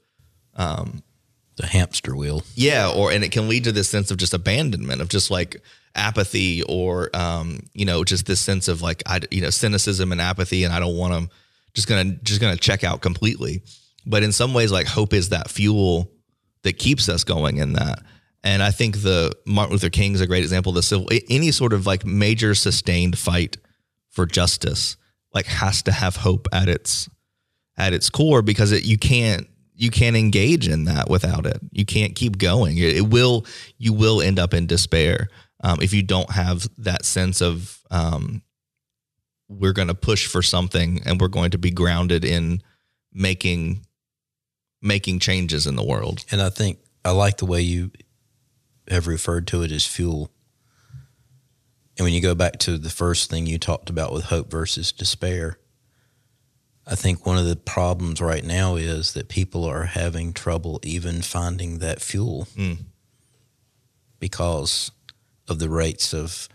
um, 0.54 1.02
the 1.56 1.66
hamster 1.66 2.16
wheel. 2.16 2.42
Yeah, 2.54 2.90
or 2.90 3.12
and 3.12 3.22
it 3.24 3.30
can 3.30 3.48
lead 3.48 3.64
to 3.64 3.72
this 3.72 3.88
sense 3.88 4.10
of 4.10 4.16
just 4.16 4.34
abandonment, 4.34 5.00
of 5.00 5.08
just 5.08 5.30
like 5.30 5.62
apathy, 5.94 6.62
or 6.64 7.10
um, 7.14 7.60
you 7.74 7.84
know, 7.84 8.04
just 8.04 8.26
this 8.26 8.40
sense 8.40 8.68
of 8.68 8.82
like 8.82 9.02
I, 9.06 9.20
you 9.30 9.40
know, 9.40 9.50
cynicism 9.50 10.12
and 10.12 10.20
apathy, 10.20 10.64
and 10.64 10.74
I 10.74 10.80
don't 10.80 10.96
want 10.96 11.12
to 11.12 11.36
just 11.74 11.88
gonna 11.88 12.16
just 12.22 12.40
gonna 12.40 12.56
check 12.56 12.82
out 12.82 13.00
completely. 13.00 13.62
But 14.04 14.22
in 14.22 14.32
some 14.32 14.54
ways, 14.54 14.72
like 14.72 14.86
hope 14.86 15.12
is 15.12 15.30
that 15.30 15.50
fuel 15.50 16.10
that 16.62 16.74
keeps 16.74 17.08
us 17.08 17.24
going 17.24 17.58
in 17.58 17.74
that. 17.74 18.00
And 18.42 18.62
I 18.62 18.70
think 18.70 19.02
the 19.02 19.32
Martin 19.44 19.72
Luther 19.72 19.90
King 19.90 20.14
is 20.14 20.20
a 20.20 20.26
great 20.26 20.42
example. 20.42 20.70
Of 20.70 20.76
the 20.76 20.82
civil 20.82 21.08
any 21.28 21.50
sort 21.52 21.72
of 21.72 21.86
like 21.86 22.04
major 22.04 22.54
sustained 22.54 23.18
fight 23.18 23.56
for 24.16 24.26
justice 24.26 24.96
like 25.34 25.46
has 25.46 25.82
to 25.82 25.92
have 25.92 26.16
hope 26.16 26.48
at 26.50 26.68
its 26.68 27.08
at 27.76 27.92
its 27.92 28.08
core 28.08 28.40
because 28.40 28.72
it 28.72 28.84
you 28.84 28.96
can't 28.96 29.46
you 29.74 29.90
can't 29.90 30.16
engage 30.16 30.66
in 30.66 30.84
that 30.84 31.10
without 31.10 31.44
it. 31.44 31.60
You 31.70 31.84
can't 31.84 32.14
keep 32.14 32.38
going. 32.38 32.78
It, 32.78 32.96
it 32.96 33.06
will 33.08 33.44
you 33.76 33.92
will 33.92 34.22
end 34.22 34.38
up 34.38 34.54
in 34.54 34.66
despair 34.66 35.28
um, 35.62 35.78
if 35.82 35.92
you 35.92 36.02
don't 36.02 36.30
have 36.30 36.66
that 36.78 37.04
sense 37.04 37.42
of 37.42 37.78
um, 37.90 38.42
we're 39.48 39.74
going 39.74 39.88
to 39.88 39.94
push 39.94 40.26
for 40.26 40.40
something 40.40 41.02
and 41.04 41.20
we're 41.20 41.28
going 41.28 41.50
to 41.50 41.58
be 41.58 41.70
grounded 41.70 42.24
in 42.24 42.62
making 43.12 43.84
making 44.80 45.18
changes 45.18 45.66
in 45.66 45.76
the 45.76 45.84
world. 45.84 46.24
And 46.30 46.40
I 46.40 46.48
think 46.48 46.78
I 47.04 47.10
like 47.10 47.36
the 47.36 47.46
way 47.46 47.60
you 47.60 47.90
have 48.88 49.06
referred 49.06 49.46
to 49.48 49.62
it 49.62 49.70
as 49.70 49.84
fuel 49.84 50.30
and 51.96 52.04
when 52.04 52.12
you 52.12 52.20
go 52.20 52.34
back 52.34 52.58
to 52.60 52.78
the 52.78 52.90
first 52.90 53.30
thing 53.30 53.46
you 53.46 53.58
talked 53.58 53.90
about 53.90 54.12
with 54.12 54.24
hope 54.24 54.50
versus 54.50 54.92
despair, 54.92 55.58
I 56.86 56.94
think 56.94 57.24
one 57.24 57.38
of 57.38 57.46
the 57.46 57.56
problems 57.56 58.20
right 58.20 58.44
now 58.44 58.76
is 58.76 59.14
that 59.14 59.28
people 59.28 59.64
are 59.64 59.84
having 59.84 60.32
trouble 60.32 60.78
even 60.82 61.22
finding 61.22 61.78
that 61.78 62.00
fuel 62.00 62.46
mm. 62.54 62.78
because 64.20 64.92
of 65.48 65.58
the 65.58 65.70
rates 65.70 66.12
of 66.12 66.48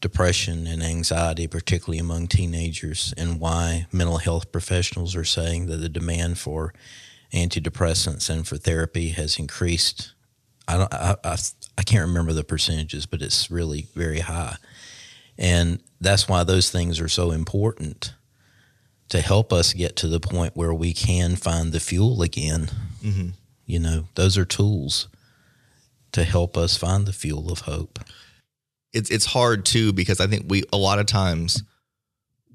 depression 0.00 0.66
and 0.66 0.82
anxiety, 0.82 1.48
particularly 1.48 1.98
among 1.98 2.28
teenagers, 2.28 3.12
and 3.16 3.40
why 3.40 3.86
mental 3.90 4.18
health 4.18 4.52
professionals 4.52 5.16
are 5.16 5.24
saying 5.24 5.66
that 5.66 5.78
the 5.78 5.88
demand 5.88 6.38
for 6.38 6.72
antidepressants 7.32 8.30
and 8.30 8.46
for 8.46 8.56
therapy 8.56 9.08
has 9.10 9.38
increased. 9.38 10.14
I 10.66 10.76
don't. 10.76 10.94
I, 10.94 11.16
I, 11.24 11.36
I 11.78 11.82
can't 11.82 12.08
remember 12.08 12.32
the 12.32 12.42
percentages, 12.42 13.06
but 13.06 13.22
it's 13.22 13.52
really 13.52 13.86
very 13.94 14.18
high. 14.18 14.56
And 15.38 15.78
that's 16.00 16.28
why 16.28 16.42
those 16.42 16.70
things 16.70 16.98
are 16.98 17.08
so 17.08 17.30
important 17.30 18.14
to 19.10 19.20
help 19.20 19.52
us 19.52 19.72
get 19.72 19.94
to 19.96 20.08
the 20.08 20.18
point 20.18 20.56
where 20.56 20.74
we 20.74 20.92
can 20.92 21.36
find 21.36 21.72
the 21.72 21.78
fuel 21.78 22.20
again. 22.22 22.68
Mm-hmm. 23.00 23.28
You 23.64 23.78
know, 23.78 24.08
those 24.16 24.36
are 24.36 24.44
tools 24.44 25.06
to 26.10 26.24
help 26.24 26.56
us 26.56 26.76
find 26.76 27.06
the 27.06 27.12
fuel 27.12 27.52
of 27.52 27.60
hope. 27.60 28.00
It's 28.92 29.08
it's 29.10 29.26
hard 29.26 29.64
too 29.64 29.92
because 29.92 30.20
I 30.20 30.26
think 30.26 30.46
we 30.48 30.64
a 30.72 30.76
lot 30.76 30.98
of 30.98 31.06
times 31.06 31.62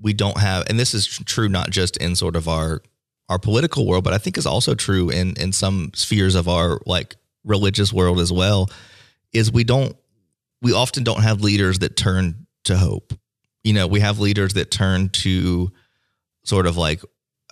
we 0.02 0.12
don't 0.12 0.38
have, 0.38 0.66
and 0.68 0.78
this 0.78 0.94
is 0.94 1.08
true 1.08 1.48
not 1.48 1.70
just 1.70 1.96
in 1.98 2.18
sort 2.18 2.36
of 2.36 2.50
our 2.50 2.82
our 3.30 3.40
political 3.40 3.88
world, 3.88 4.04
but 4.04 4.14
I 4.14 4.18
think 4.18 4.38
is 4.38 4.46
also 4.46 4.76
true 4.76 5.10
in 5.10 5.38
in 5.38 5.54
some 5.54 5.92
spheres 5.94 6.36
of 6.36 6.50
our 6.50 6.82
like 6.86 7.16
religious 7.46 7.94
world 7.94 8.20
as 8.20 8.34
well 8.34 8.70
is 9.34 9.52
we 9.52 9.64
don't 9.64 9.96
we 10.62 10.74
often 10.74 11.04
don't 11.04 11.24
have 11.24 11.42
leaders 11.42 11.80
that 11.80 11.98
turn 11.98 12.48
to 12.66 12.78
hope. 12.78 13.14
You 13.64 13.74
know, 13.74 13.88
we 13.88 14.00
have 14.00 14.20
leaders 14.20 14.54
that 14.54 14.72
turn 14.72 15.10
to 15.10 15.72
sort 16.44 16.68
of 16.68 16.78
like 16.78 17.02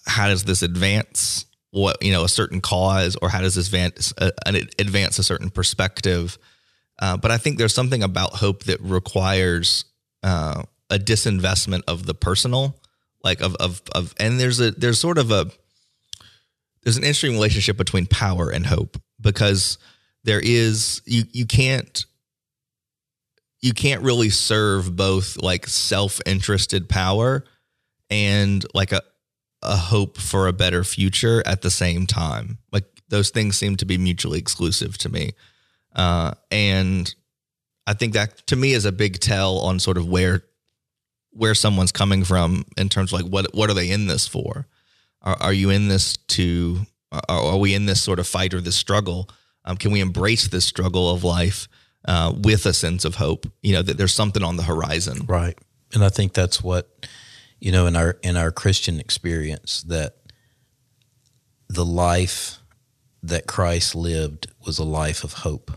how 0.06 0.28
does 0.28 0.44
this 0.44 0.62
advance 0.62 1.46
what 1.72 2.04
you 2.04 2.12
know 2.12 2.24
a 2.24 2.30
certain 2.30 2.62
cause 2.62 3.16
or 3.22 3.30
how 3.30 3.42
does 3.42 3.56
this 3.56 3.68
advance, 3.68 4.14
uh, 4.18 4.32
advance 4.78 5.20
a 5.20 5.24
certain 5.24 5.50
perspective 5.50 6.38
uh, 7.00 7.16
but 7.16 7.32
i 7.32 7.38
think 7.38 7.58
there's 7.58 7.74
something 7.74 8.04
about 8.04 8.34
hope 8.34 8.64
that 8.66 8.80
requires 8.82 9.86
uh, 10.24 10.64
a 10.90 10.98
disinvestment 10.98 11.82
of 11.88 12.06
the 12.06 12.14
personal 12.14 12.78
like 13.24 13.42
of 13.42 13.56
of 13.56 13.82
of 13.94 14.14
and 14.20 14.40
there's 14.40 14.60
a 14.60 14.72
there's 14.72 15.00
sort 15.00 15.18
of 15.18 15.32
a 15.32 15.50
there's 16.84 16.98
an 16.98 17.04
interesting 17.04 17.34
relationship 17.34 17.78
between 17.78 18.06
power 18.06 18.50
and 18.50 18.66
hope 18.66 19.02
because 19.22 19.78
there 20.24 20.42
is 20.42 21.02
you 21.06 21.24
you 21.32 21.46
can't 21.46 22.06
you 23.62 23.74
can't 23.74 24.02
really 24.02 24.30
serve 24.30 24.96
both 24.96 25.38
like 25.38 25.68
self-interested 25.68 26.90
power 26.90 27.44
and 28.10 28.66
like 28.74 28.92
a 28.92 29.02
a 29.64 29.76
hope 29.76 30.18
for 30.18 30.48
a 30.48 30.54
better 30.54 30.84
future 30.84 31.44
at 31.46 31.62
the 31.62 31.70
same 31.70 32.08
time. 32.08 32.58
Like 32.72 32.86
those 33.10 33.30
things 33.30 33.58
seem 33.58 33.76
to 33.78 33.86
be 33.86 33.98
mutually 33.98 34.40
exclusive 34.40 34.98
to 35.00 35.10
me. 35.10 35.34
Uh, 35.96 36.34
and 36.50 37.14
I 37.86 37.94
think 37.94 38.14
that 38.14 38.46
to 38.48 38.56
me 38.56 38.74
is 38.74 38.86
a 38.86 38.92
big 38.92 39.20
tell 39.20 39.60
on 39.60 39.80
sort 39.80 39.98
of 39.98 40.08
where 40.08 40.44
where 41.34 41.56
someone's 41.56 41.92
coming 41.92 42.24
from 42.24 42.66
in 42.78 42.90
terms 42.90 43.14
of 43.14 43.22
like 43.22 43.32
what 43.32 43.54
what 43.54 43.70
are 43.70 43.74
they 43.74 43.92
in 43.92 44.08
this 44.08 44.28
for? 44.28 44.68
Are, 45.22 45.38
are 45.40 45.54
you 45.54 45.70
in 45.70 45.88
this 45.88 46.18
to 46.30 46.80
are, 47.12 47.24
are, 47.30 47.58
we 47.58 47.76
in 47.76 47.86
this 47.86 48.02
sort 48.02 48.20
of 48.20 48.28
fight 48.28 48.54
or 48.54 48.62
this 48.62 48.76
struggle? 48.76 49.30
Um, 49.66 49.78
can 49.78 49.92
we 49.92 50.00
embrace 50.00 50.48
this 50.48 50.66
struggle 50.66 51.10
of 51.10 51.24
life 51.24 51.68
uh, 52.06 52.34
with 52.36 52.66
a 52.66 52.74
sense 52.74 53.06
of 53.06 53.16
hope? 53.16 53.46
You 53.62 53.74
know 53.74 53.82
that 53.82 53.98
there's 53.98 54.14
something 54.14 54.44
on 54.44 54.58
the 54.58 54.64
horizon, 54.64 55.26
right? 55.28 55.58
And 55.94 56.04
I 56.04 56.10
think 56.10 56.34
that's 56.34 56.64
what 56.64 57.08
you 57.60 57.72
know 57.72 57.86
in 57.88 57.96
our 57.96 58.18
in 58.24 58.38
our 58.38 58.52
Christian 58.52 59.00
experience 59.00 59.84
that 59.84 60.16
the 61.68 61.86
life 61.86 62.60
that 63.24 63.48
Christ 63.48 63.96
lived 63.96 64.48
was 64.66 64.80
a 64.80 64.84
life 64.84 65.24
of 65.24 65.34
hope. 65.34 65.72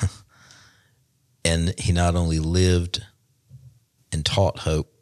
and 1.44 1.78
he 1.78 1.92
not 1.92 2.16
only 2.16 2.38
lived 2.38 3.04
and 4.10 4.24
taught 4.24 4.60
hope, 4.60 4.92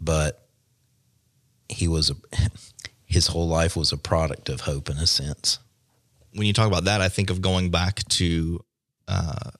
but 0.00 0.46
he 1.68 1.88
was 1.88 2.10
a, 2.10 2.14
his 3.04 3.28
whole 3.28 3.48
life 3.48 3.76
was 3.76 3.92
a 3.92 3.96
product 3.96 4.48
of 4.48 4.62
hope 4.62 4.88
in 4.88 4.98
a 4.98 5.06
sense. 5.06 5.58
When 6.34 6.46
you 6.46 6.52
talk 6.52 6.66
about 6.66 6.84
that, 6.84 7.00
I 7.00 7.08
think 7.08 7.30
of 7.30 7.40
going 7.40 7.70
back 7.70 8.06
to 8.08 8.64
uh, 9.08 9.50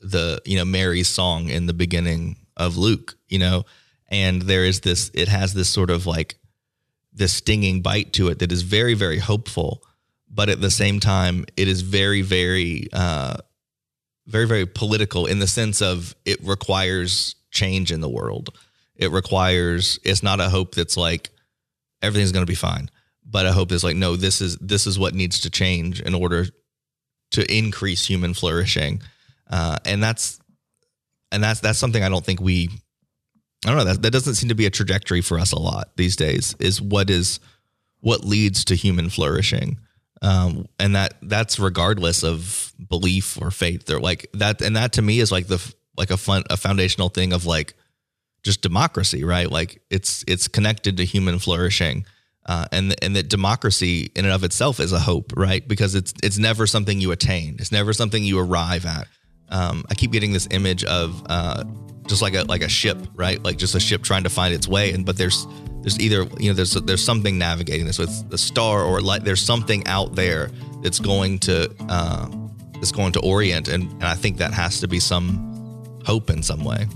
the 0.00 0.40
you 0.44 0.56
know 0.56 0.64
Mary's 0.64 1.08
song 1.08 1.48
in 1.48 1.66
the 1.66 1.74
beginning 1.74 2.36
of 2.56 2.76
Luke. 2.76 3.14
You 3.28 3.38
know, 3.38 3.64
and 4.12 4.42
there 4.42 4.64
is 4.64 4.80
this 4.80 5.10
it 5.14 5.28
has 5.28 5.54
this 5.54 5.68
sort 5.68 5.90
of 5.90 6.06
like 6.06 6.36
this 7.12 7.32
stinging 7.32 7.82
bite 7.82 8.12
to 8.12 8.28
it 8.28 8.38
that 8.38 8.52
is 8.52 8.62
very 8.62 8.94
very 8.94 9.18
hopeful 9.18 9.82
but 10.30 10.48
at 10.48 10.60
the 10.60 10.70
same 10.70 11.00
time 11.00 11.44
it 11.56 11.66
is 11.68 11.80
very 11.82 12.22
very 12.22 12.88
uh 12.92 13.36
very 14.26 14.46
very 14.46 14.66
political 14.66 15.26
in 15.26 15.38
the 15.38 15.46
sense 15.46 15.82
of 15.82 16.14
it 16.24 16.38
requires 16.42 17.34
change 17.50 17.90
in 17.90 18.00
the 18.00 18.08
world 18.08 18.56
it 18.94 19.10
requires 19.10 19.98
it's 20.04 20.22
not 20.22 20.40
a 20.40 20.48
hope 20.48 20.74
that's 20.74 20.96
like 20.96 21.30
everything's 22.02 22.32
going 22.32 22.46
to 22.46 22.50
be 22.50 22.54
fine 22.54 22.88
but 23.32 23.46
I 23.46 23.52
hope 23.52 23.70
that's 23.70 23.82
like 23.84 23.96
no 23.96 24.14
this 24.14 24.40
is 24.40 24.56
this 24.58 24.86
is 24.86 24.98
what 24.98 25.14
needs 25.14 25.40
to 25.40 25.50
change 25.50 26.00
in 26.00 26.14
order 26.14 26.46
to 27.32 27.56
increase 27.56 28.06
human 28.06 28.34
flourishing 28.34 29.02
uh, 29.50 29.78
and 29.84 30.02
that's 30.02 30.38
and 31.32 31.42
that's 31.42 31.60
that's 31.60 31.78
something 31.78 32.02
i 32.02 32.08
don't 32.10 32.24
think 32.24 32.40
we 32.40 32.68
I 33.64 33.68
don't 33.68 33.78
know 33.78 33.84
that 33.84 34.02
that 34.02 34.10
doesn't 34.10 34.34
seem 34.34 34.48
to 34.48 34.54
be 34.54 34.66
a 34.66 34.70
trajectory 34.70 35.20
for 35.20 35.38
us 35.38 35.52
a 35.52 35.58
lot 35.58 35.90
these 35.96 36.16
days. 36.16 36.56
Is 36.58 36.82
what 36.82 37.10
is 37.10 37.38
what 38.00 38.24
leads 38.24 38.64
to 38.66 38.74
human 38.74 39.08
flourishing, 39.08 39.78
um, 40.20 40.66
and 40.80 40.96
that 40.96 41.14
that's 41.22 41.60
regardless 41.60 42.24
of 42.24 42.72
belief 42.88 43.40
or 43.40 43.52
faith. 43.52 43.86
They're 43.86 44.00
like 44.00 44.28
that, 44.34 44.62
and 44.62 44.74
that 44.76 44.94
to 44.94 45.02
me 45.02 45.20
is 45.20 45.30
like 45.30 45.46
the 45.46 45.74
like 45.96 46.10
a 46.10 46.16
fun 46.16 46.42
a 46.50 46.56
foundational 46.56 47.08
thing 47.08 47.32
of 47.32 47.46
like 47.46 47.74
just 48.42 48.62
democracy, 48.62 49.22
right? 49.22 49.48
Like 49.48 49.80
it's 49.90 50.24
it's 50.26 50.48
connected 50.48 50.96
to 50.96 51.04
human 51.04 51.38
flourishing. 51.38 52.04
Uh, 52.44 52.66
and 52.72 52.94
and 53.02 53.14
that 53.14 53.28
democracy 53.28 54.10
in 54.16 54.24
and 54.24 54.34
of 54.34 54.42
itself 54.42 54.80
is 54.80 54.92
a 54.92 54.98
hope, 54.98 55.32
right? 55.36 55.66
Because 55.66 55.94
it's 55.94 56.12
it's 56.22 56.38
never 56.38 56.66
something 56.66 57.00
you 57.00 57.12
attain. 57.12 57.56
It's 57.60 57.70
never 57.70 57.92
something 57.92 58.24
you 58.24 58.38
arrive 58.38 58.84
at. 58.84 59.06
Um, 59.48 59.84
I 59.90 59.94
keep 59.94 60.10
getting 60.10 60.32
this 60.32 60.48
image 60.50 60.82
of 60.84 61.22
uh, 61.28 61.62
just 62.06 62.20
like 62.20 62.34
a 62.34 62.42
like 62.42 62.62
a 62.62 62.68
ship, 62.68 62.98
right? 63.14 63.42
Like 63.42 63.58
just 63.58 63.74
a 63.74 63.80
ship 63.80 64.02
trying 64.02 64.24
to 64.24 64.30
find 64.30 64.52
its 64.52 64.66
way. 64.66 64.92
And 64.92 65.06
but 65.06 65.16
there's 65.16 65.46
there's 65.82 66.00
either 66.00 66.24
you 66.38 66.50
know 66.50 66.54
there's 66.54 66.72
there's 66.72 67.04
something 67.04 67.38
navigating 67.38 67.86
this. 67.86 67.98
It's 67.98 68.24
a 68.32 68.38
star 68.38 68.82
or 68.82 69.00
like 69.00 69.22
There's 69.22 69.42
something 69.42 69.86
out 69.86 70.16
there 70.16 70.50
that's 70.82 70.98
going 70.98 71.38
to 71.40 71.72
uh, 71.88 72.28
that's 72.74 72.92
going 72.92 73.12
to 73.12 73.20
orient, 73.20 73.68
and 73.68 73.90
and 73.92 74.04
I 74.04 74.14
think 74.14 74.38
that 74.38 74.52
has 74.52 74.80
to 74.80 74.88
be 74.88 74.98
some 74.98 76.00
hope 76.04 76.30
in 76.30 76.42
some 76.42 76.64
way. 76.64 76.86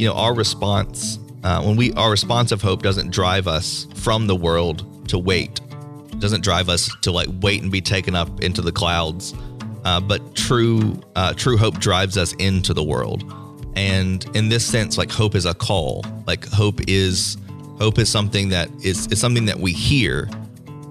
You 0.00 0.06
know, 0.06 0.14
our 0.14 0.34
response 0.34 1.18
uh, 1.44 1.62
when 1.62 1.76
we 1.76 1.92
our 1.92 2.10
response 2.10 2.52
of 2.52 2.62
hope 2.62 2.82
doesn't 2.82 3.10
drive 3.10 3.46
us 3.46 3.86
from 3.96 4.26
the 4.26 4.34
world 4.34 5.06
to 5.10 5.18
wait. 5.18 5.60
It 6.10 6.20
doesn't 6.20 6.42
drive 6.42 6.70
us 6.70 6.90
to 7.02 7.12
like 7.12 7.28
wait 7.42 7.60
and 7.60 7.70
be 7.70 7.82
taken 7.82 8.14
up 8.14 8.40
into 8.40 8.62
the 8.62 8.72
clouds. 8.72 9.34
Uh, 9.84 10.00
but 10.00 10.34
true, 10.34 10.98
uh, 11.16 11.34
true 11.34 11.58
hope 11.58 11.78
drives 11.80 12.16
us 12.16 12.32
into 12.36 12.72
the 12.72 12.82
world. 12.82 13.30
And 13.76 14.24
in 14.34 14.48
this 14.48 14.64
sense, 14.64 14.96
like 14.96 15.10
hope 15.10 15.34
is 15.34 15.44
a 15.44 15.52
call. 15.52 16.02
Like 16.26 16.48
hope 16.48 16.80
is 16.88 17.36
hope 17.78 17.98
is 17.98 18.08
something 18.08 18.48
that 18.48 18.70
is 18.82 19.06
is 19.08 19.20
something 19.20 19.44
that 19.44 19.60
we 19.60 19.74
hear, 19.74 20.30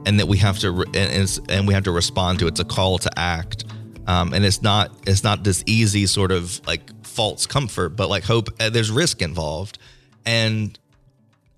and 0.05 0.19
that 0.19 0.27
we 0.27 0.37
have 0.37 0.59
to 0.59 0.69
re- 0.69 0.85
and, 0.93 1.41
and 1.49 1.67
we 1.67 1.73
have 1.73 1.83
to 1.85 1.91
respond 1.91 2.37
to. 2.39 2.47
It's 2.47 2.59
a 2.59 2.63
call 2.63 2.99
to 2.99 3.09
act. 3.17 3.65
Um, 4.05 4.35
and 4.35 4.45
it's 4.45 4.61
not 4.61 4.91
it's 5.07 5.23
not 5.23 5.43
this 5.43 5.63
easy 5.65 6.05
sort 6.05 6.31
of 6.31 6.61
like 6.67 6.91
false 7.09 7.45
comfort, 7.45 7.89
but 7.89 8.09
like 8.09 8.23
hope. 8.23 8.49
Uh, 8.59 8.69
there's 8.69 8.91
risk 8.91 9.21
involved, 9.21 9.77
and 10.25 10.77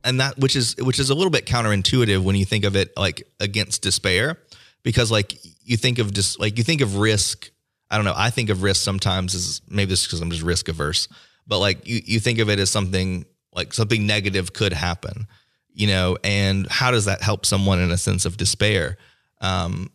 and 0.04 0.20
that 0.20 0.38
which 0.38 0.56
is 0.56 0.76
which 0.78 1.00
is 1.00 1.10
a 1.10 1.16
little 1.16 1.32
bit 1.32 1.46
counterintuitive 1.46 2.24
when 2.24 2.36
you 2.36 2.46
think 2.46 2.66
of 2.66 2.76
it 2.76 2.96
like 2.98 3.24
against 3.40 3.82
despair 3.82 4.38
because 4.84 5.12
like 5.12 5.38
you 5.64 5.78
think 5.78 6.00
of 6.00 6.14
just 6.14 6.40
like 6.40 6.58
you 6.58 6.64
think 6.64 6.82
of 6.82 6.98
risk 6.98 7.52
i 7.90 7.96
don't 7.96 8.06
know 8.06 8.14
i 8.16 8.30
think 8.30 8.50
of 8.50 8.64
risk 8.64 8.82
sometimes 8.84 9.36
as 9.36 9.62
maybe 9.70 9.90
this 9.90 10.06
because 10.06 10.22
i'm 10.22 10.32
just 10.32 10.44
risk 10.44 10.68
averse 10.68 11.08
but 11.48 11.60
like 11.60 11.88
you, 11.88 12.02
you 12.06 12.20
think 12.20 12.40
of 12.40 12.50
it 12.50 12.60
as 12.60 12.70
something 12.70 13.26
like 13.54 13.74
something 13.74 14.08
negative 14.08 14.54
could 14.54 14.74
happen 14.74 15.28
you 15.74 15.88
know 15.88 16.18
and 16.24 16.68
how 16.70 16.92
does 16.92 17.06
that 17.06 17.22
help 17.22 17.46
someone 17.46 17.80
in 17.80 17.92
a 17.92 17.98
sense 17.98 18.26
of 18.26 18.38
despair 18.38 18.98
um, 19.42 19.92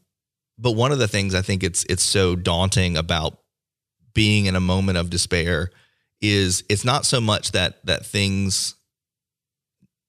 but 0.58 0.72
one 0.72 0.92
of 0.92 0.98
the 0.98 1.08
things 1.08 1.34
i 1.34 1.42
think 1.42 1.62
it's 1.62 1.84
it's 1.88 2.02
so 2.02 2.36
daunting 2.36 2.96
about 2.96 3.38
being 4.16 4.46
in 4.46 4.56
a 4.56 4.60
moment 4.60 4.98
of 4.98 5.10
despair 5.10 5.70
is 6.22 6.64
it's 6.70 6.84
not 6.84 7.04
so 7.04 7.20
much 7.20 7.52
that 7.52 7.84
that 7.86 8.04
things 8.04 8.74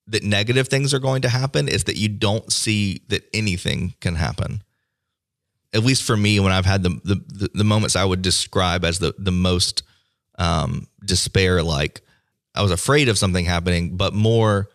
that 0.07 0.23
negative 0.23 0.69
things 0.69 0.93
are 0.93 0.99
going 0.99 1.21
to 1.21 1.29
happen 1.29 1.67
is 1.67 1.83
that 1.83 1.97
you 1.97 2.07
don't 2.07 2.51
see 2.51 3.01
that 3.09 3.27
anything 3.33 3.93
can 3.99 4.15
happen. 4.15 4.63
At 5.73 5.83
least 5.83 6.03
for 6.03 6.15
me, 6.15 6.39
when 6.39 6.53
I've 6.53 6.65
had 6.65 6.81
the 6.81 6.89
the, 7.03 7.49
the 7.53 7.63
moments 7.65 7.97
I 7.97 8.05
would 8.05 8.21
describe 8.21 8.85
as 8.85 8.99
the 8.99 9.13
the 9.17 9.33
most 9.33 9.83
um, 10.39 10.87
despair 11.03 11.61
like, 11.61 12.01
I 12.55 12.61
was 12.61 12.71
afraid 12.71 13.09
of 13.09 13.17
something 13.17 13.43
happening, 13.43 13.97
but 13.97 14.13
more 14.13 14.69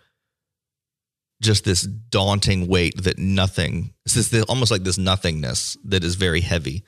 just 1.40 1.64
this 1.64 1.82
daunting 1.82 2.68
weight 2.68 3.02
that 3.02 3.18
nothing. 3.18 3.94
It's 4.04 4.14
this 4.14 4.44
almost 4.44 4.70
like 4.70 4.84
this 4.84 4.98
nothingness 4.98 5.78
that 5.84 6.04
is 6.04 6.14
very 6.16 6.42
heavy. 6.42 6.84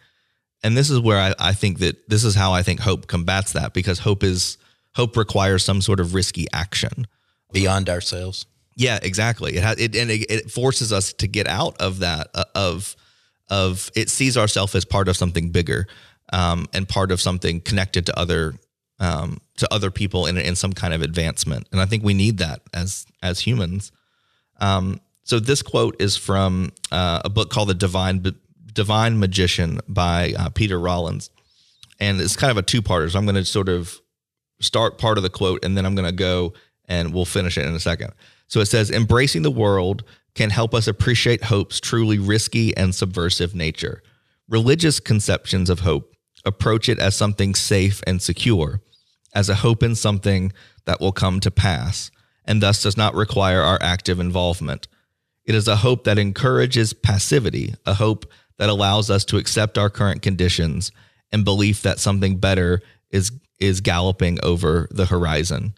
And 0.65 0.77
this 0.77 0.91
is 0.91 0.99
where 0.99 1.21
I, 1.21 1.35
I 1.39 1.53
think 1.53 1.79
that 1.81 2.09
this 2.09 2.25
is 2.25 2.35
how 2.35 2.53
I 2.53 2.63
think 2.63 2.81
hope 2.81 3.07
combats 3.07 3.53
that 3.53 3.75
because 3.75 3.99
hope 4.01 4.25
is 4.25 4.57
hope 4.95 5.17
requires 5.17 5.63
some 5.63 5.83
sort 5.83 6.01
of 6.01 6.15
risky 6.15 6.47
action 6.53 7.07
beyond 7.53 7.91
ourselves. 7.91 8.47
Yeah, 8.75 8.99
exactly. 9.03 9.57
It 9.57 9.63
has 9.63 9.79
it 9.79 9.95
and 9.95 10.11
it, 10.11 10.31
it 10.31 10.51
forces 10.51 10.93
us 10.93 11.13
to 11.15 11.29
get 11.29 11.47
out 11.47 11.81
of 11.81 12.01
that 12.01 12.29
uh, 12.35 12.45
of 12.55 12.97
of 13.51 13.91
it 13.95 14.09
sees 14.09 14.37
ourselves 14.37 14.75
as 14.75 14.87
part 14.87 15.09
of 15.09 15.17
something 15.17 15.51
bigger 15.51 15.87
um, 16.33 16.67
and 16.73 16.89
part 16.89 17.13
of 17.13 17.21
something 17.21 17.61
connected 17.61 18.07
to 18.07 18.19
other 18.19 18.55
um, 18.99 19.39
to 19.59 19.73
other 19.73 19.91
people 19.91 20.27
in 20.27 20.39
in 20.39 20.57
some 20.57 20.73
kind 20.73 20.95
of 20.95 21.03
advancement. 21.03 21.69
And 21.73 21.81
I 21.81 21.85
think 21.85 22.03
we 22.03 22.15
need 22.15 22.39
that 22.39 22.63
as 22.73 23.07
as 23.23 23.41
humans. 23.41 23.93
Um, 24.61 25.01
so 25.25 25.41
this 25.41 25.63
quote 25.63 26.01
is 26.01 26.17
from 26.17 26.73
uh, 26.91 27.23
a 27.25 27.31
book 27.31 27.51
called 27.51 27.69
The 27.69 27.75
Divine 27.75 28.19
Divine 28.75 29.19
Magician 29.19 29.81
by 29.89 30.35
uh, 30.39 30.51
Peter 30.51 30.79
Rollins, 30.79 31.31
and 32.01 32.21
it's 32.21 32.37
kind 32.37 32.51
of 32.51 32.57
a 32.57 32.63
two 32.63 32.83
parter. 32.83 33.11
So 33.11 33.19
I'm 33.19 33.25
going 33.25 33.37
to 33.37 33.45
sort 33.45 33.69
of 33.69 34.01
start 34.61 34.99
part 34.99 35.17
of 35.17 35.23
the 35.23 35.31
quote, 35.31 35.65
and 35.65 35.77
then 35.77 35.87
I'm 35.87 35.95
going 35.95 36.09
to 36.09 36.13
go 36.13 36.53
and 36.87 37.15
we'll 37.15 37.25
finish 37.25 37.57
it 37.57 37.67
in 37.67 37.75
a 37.75 37.81
second. 37.81 38.13
So 38.49 38.61
it 38.61 38.67
says, 38.67 38.91
embracing 38.91 39.43
the 39.43 39.51
world 39.51 40.05
can 40.35 40.51
help 40.51 40.75
us 40.75 40.87
appreciate 40.87 41.45
hope's 41.45 41.81
truly 41.81 42.19
risky 42.19 42.77
and 42.77 42.95
subversive 42.95 43.55
nature. 43.55 44.03
Religious 44.49 45.01
conceptions 45.01 45.71
of 45.71 45.81
hope 45.81 46.15
approach 46.45 46.89
it 46.89 46.99
as 46.99 47.17
something 47.17 47.55
safe 47.55 48.03
and 48.07 48.21
secure, 48.21 48.81
as 49.35 49.49
a 49.49 49.57
hope 49.57 49.83
in 49.83 49.95
something 49.95 50.53
that 50.85 51.01
will 51.01 51.13
come 51.13 51.41
to 51.41 51.51
pass, 51.51 52.11
and 52.45 52.63
thus 52.63 52.83
does 52.83 52.97
not 52.97 53.15
require 53.15 53.63
our 53.63 53.79
active 53.81 54.21
involvement. 54.21 54.87
It 55.47 55.55
is 55.55 55.69
a 55.69 55.77
hope 55.77 56.05
that 56.05 56.19
encourages 56.19 56.93
passivity, 56.93 57.75
a 57.87 57.95
hope 57.95 58.27
that 58.59 58.69
allows 58.69 59.11
us 59.11 59.25
to 59.27 59.37
accept 59.37 59.79
our 59.79 59.91
current 59.91 60.23
conditions 60.23 60.93
and 61.33 61.45
belief 61.45 61.83
that 61.83 61.99
something 61.99 62.39
better 62.39 62.83
is 63.11 63.33
is 63.59 63.81
galloping 63.81 64.39
over 64.43 64.89
the 64.91 65.07
horizon. 65.07 65.75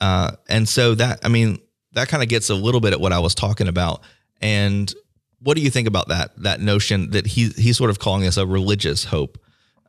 Uh, 0.00 0.32
and 0.48 0.68
so 0.68 0.94
that 0.94 1.20
I 1.24 1.28
mean 1.28 1.58
that 1.92 2.08
kind 2.08 2.22
of 2.22 2.28
gets 2.28 2.50
a 2.50 2.54
little 2.54 2.80
bit 2.80 2.92
at 2.92 3.00
what 3.00 3.12
I 3.12 3.18
was 3.18 3.34
talking 3.34 3.68
about. 3.68 4.02
And 4.40 4.92
what 5.40 5.56
do 5.56 5.62
you 5.62 5.70
think 5.70 5.88
about 5.88 6.08
that 6.08 6.32
that 6.42 6.60
notion 6.60 7.10
that 7.10 7.26
he 7.26 7.48
he's 7.50 7.76
sort 7.76 7.90
of 7.90 7.98
calling 7.98 8.22
this 8.22 8.36
a 8.36 8.46
religious 8.46 9.04
hope? 9.04 9.38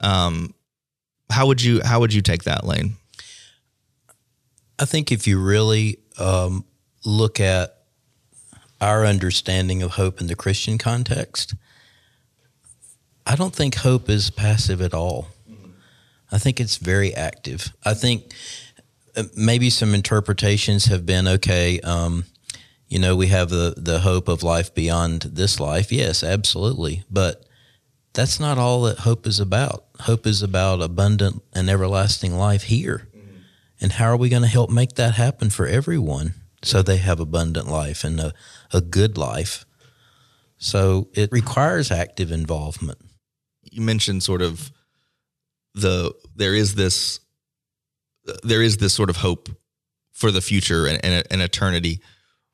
Um, 0.02 0.54
how 1.30 1.48
would 1.48 1.62
you 1.62 1.82
how 1.84 2.00
would 2.00 2.14
you 2.14 2.22
take 2.22 2.44
that, 2.44 2.66
Lane? 2.66 2.96
I 4.78 4.86
think 4.86 5.12
if 5.12 5.26
you 5.26 5.42
really 5.42 6.00
um, 6.20 6.66
look 7.06 7.40
at 7.40 7.78
our 8.82 9.06
understanding 9.06 9.82
of 9.82 9.92
hope 9.92 10.20
in 10.20 10.28
the 10.28 10.36
Christian 10.36 10.78
context, 10.78 11.56
I 13.26 13.36
don't 13.36 13.56
think 13.56 13.76
hope 13.76 14.10
is 14.10 14.30
passive 14.30 14.82
at 14.82 14.94
all. 14.94 15.28
I 16.32 16.38
think 16.38 16.60
it's 16.60 16.78
very 16.78 17.14
active. 17.14 17.74
I 17.84 17.94
think 17.94 18.34
uh, 19.16 19.24
maybe 19.36 19.70
some 19.70 19.94
interpretations 19.94 20.86
have 20.86 21.06
been 21.06 21.28
okay. 21.28 21.80
Um, 21.82 22.26
you 22.88 23.00
know, 23.00 23.16
we 23.16 23.28
have 23.28 23.50
the 23.50 23.74
the 23.78 24.00
hope 24.00 24.28
of 24.28 24.44
life 24.44 24.74
beyond 24.74 25.22
this 25.22 25.60
life. 25.60 25.92
Yes, 25.92 26.24
absolutely, 26.24 27.04
but 27.10 27.46
that's 28.14 28.40
not 28.40 28.58
all 28.58 28.84
that 28.84 29.00
hope 29.00 29.28
is 29.28 29.40
about. 29.40 29.86
Hope 30.02 30.26
is 30.26 30.42
about 30.42 30.82
abundant 30.82 31.44
and 31.54 31.70
everlasting 31.70 32.36
life 32.38 32.64
here. 32.64 33.08
Mm-hmm. 33.16 33.38
And 33.82 33.92
how 33.94 34.06
are 34.06 34.18
we 34.18 34.30
going 34.30 34.42
to 34.42 34.48
help 34.48 34.70
make 34.70 34.96
that 34.96 35.16
happen 35.16 35.50
for 35.50 35.68
everyone 35.68 36.34
so 36.64 36.82
they 36.82 36.98
have 36.98 37.20
abundant 37.20 37.68
life 37.68 38.04
and 38.04 38.20
a, 38.20 38.34
a 38.72 38.82
good 38.82 39.18
life? 39.18 39.66
So 40.58 41.10
it 41.14 41.32
requires 41.32 41.92
active 41.92 42.32
involvement. 42.32 43.00
You 43.76 43.82
mentioned 43.82 44.24
sort 44.24 44.42
of 44.42 44.72
the 45.74 46.14
there 46.36 46.56
is 46.56 46.76
this 46.76 47.20
there 48.44 48.62
is 48.62 48.78
this 48.78 48.94
sort 48.94 49.10
of 49.10 49.18
hope 49.18 49.50
for 50.14 50.32
the 50.32 50.42
future 50.42 50.88
and, 50.88 51.04
and, 51.04 51.28
and 51.30 51.42
eternity. 51.42 52.00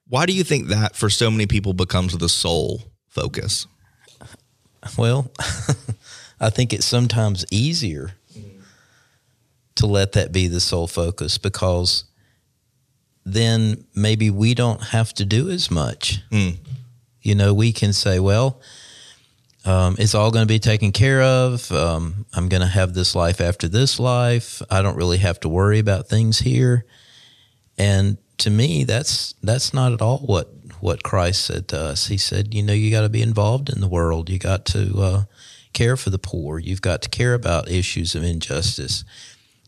Why 0.08 0.26
do 0.26 0.34
you 0.34 0.44
think 0.44 0.70
that 0.70 0.96
for 0.96 1.10
so 1.10 1.30
many 1.30 1.46
people 1.46 1.74
becomes 1.74 2.18
the 2.18 2.28
sole 2.28 2.82
focus? 3.08 3.68
Well, 4.98 5.32
I 6.40 6.50
think 6.50 6.74
it's 6.74 6.88
sometimes 6.88 7.46
easier 7.52 8.14
to 9.76 9.86
let 9.86 10.14
that 10.14 10.32
be 10.32 10.48
the 10.48 10.60
sole 10.60 10.88
focus 10.88 11.38
because 11.38 12.06
then 13.24 13.86
maybe 13.94 14.32
we 14.32 14.56
don't 14.56 14.82
have 14.86 15.14
to 15.14 15.26
do 15.26 15.52
as 15.52 15.70
much. 15.70 16.20
Mm. 16.32 16.58
You 17.22 17.36
know, 17.36 17.54
we 17.54 17.72
can 17.72 17.94
say, 17.94 18.20
well, 18.20 18.60
um, 19.64 19.96
it's 20.00 20.16
all 20.16 20.32
going 20.32 20.44
to 20.44 20.52
be 20.52 20.60
taken 20.60 20.92
care 20.92 21.22
of. 21.22 21.72
Um, 21.72 22.26
I'm 22.34 22.50
going 22.50 22.62
to 22.62 22.68
have 22.68 22.94
this 22.94 23.16
life 23.16 23.40
after 23.40 23.68
this 23.68 24.00
life. 24.00 24.62
I 24.72 24.82
don't 24.82 24.98
really 24.98 25.20
have 25.20 25.40
to 25.42 25.50
worry 25.50 25.80
about 25.80 26.08
things 26.08 26.40
here. 26.40 26.86
And 27.78 28.18
to 28.40 28.50
me, 28.50 28.84
that's 28.84 29.34
that's 29.44 29.74
not 29.74 29.94
at 29.94 30.02
all 30.02 30.20
what 30.20 30.50
what 30.80 31.04
Christ 31.04 31.46
said 31.46 31.68
to 31.70 31.80
us. 31.80 32.08
He 32.08 32.18
said, 32.18 32.54
you 32.54 32.64
know, 32.64 32.74
you 32.74 32.90
got 32.90 33.02
to 33.02 33.10
be 33.10 33.22
involved 33.22 33.70
in 33.70 33.82
the 33.82 33.88
world. 33.88 34.30
You 34.30 34.40
got 34.40 34.66
to 34.68 35.00
uh, 35.00 35.24
care 35.74 35.96
for 35.96 36.10
the 36.10 36.20
poor. 36.20 36.58
You've 36.58 36.82
got 36.82 37.04
to 37.04 37.10
care 37.10 37.36
about 37.36 37.70
issues 37.70 38.16
of 38.16 38.24
injustice. 38.24 39.04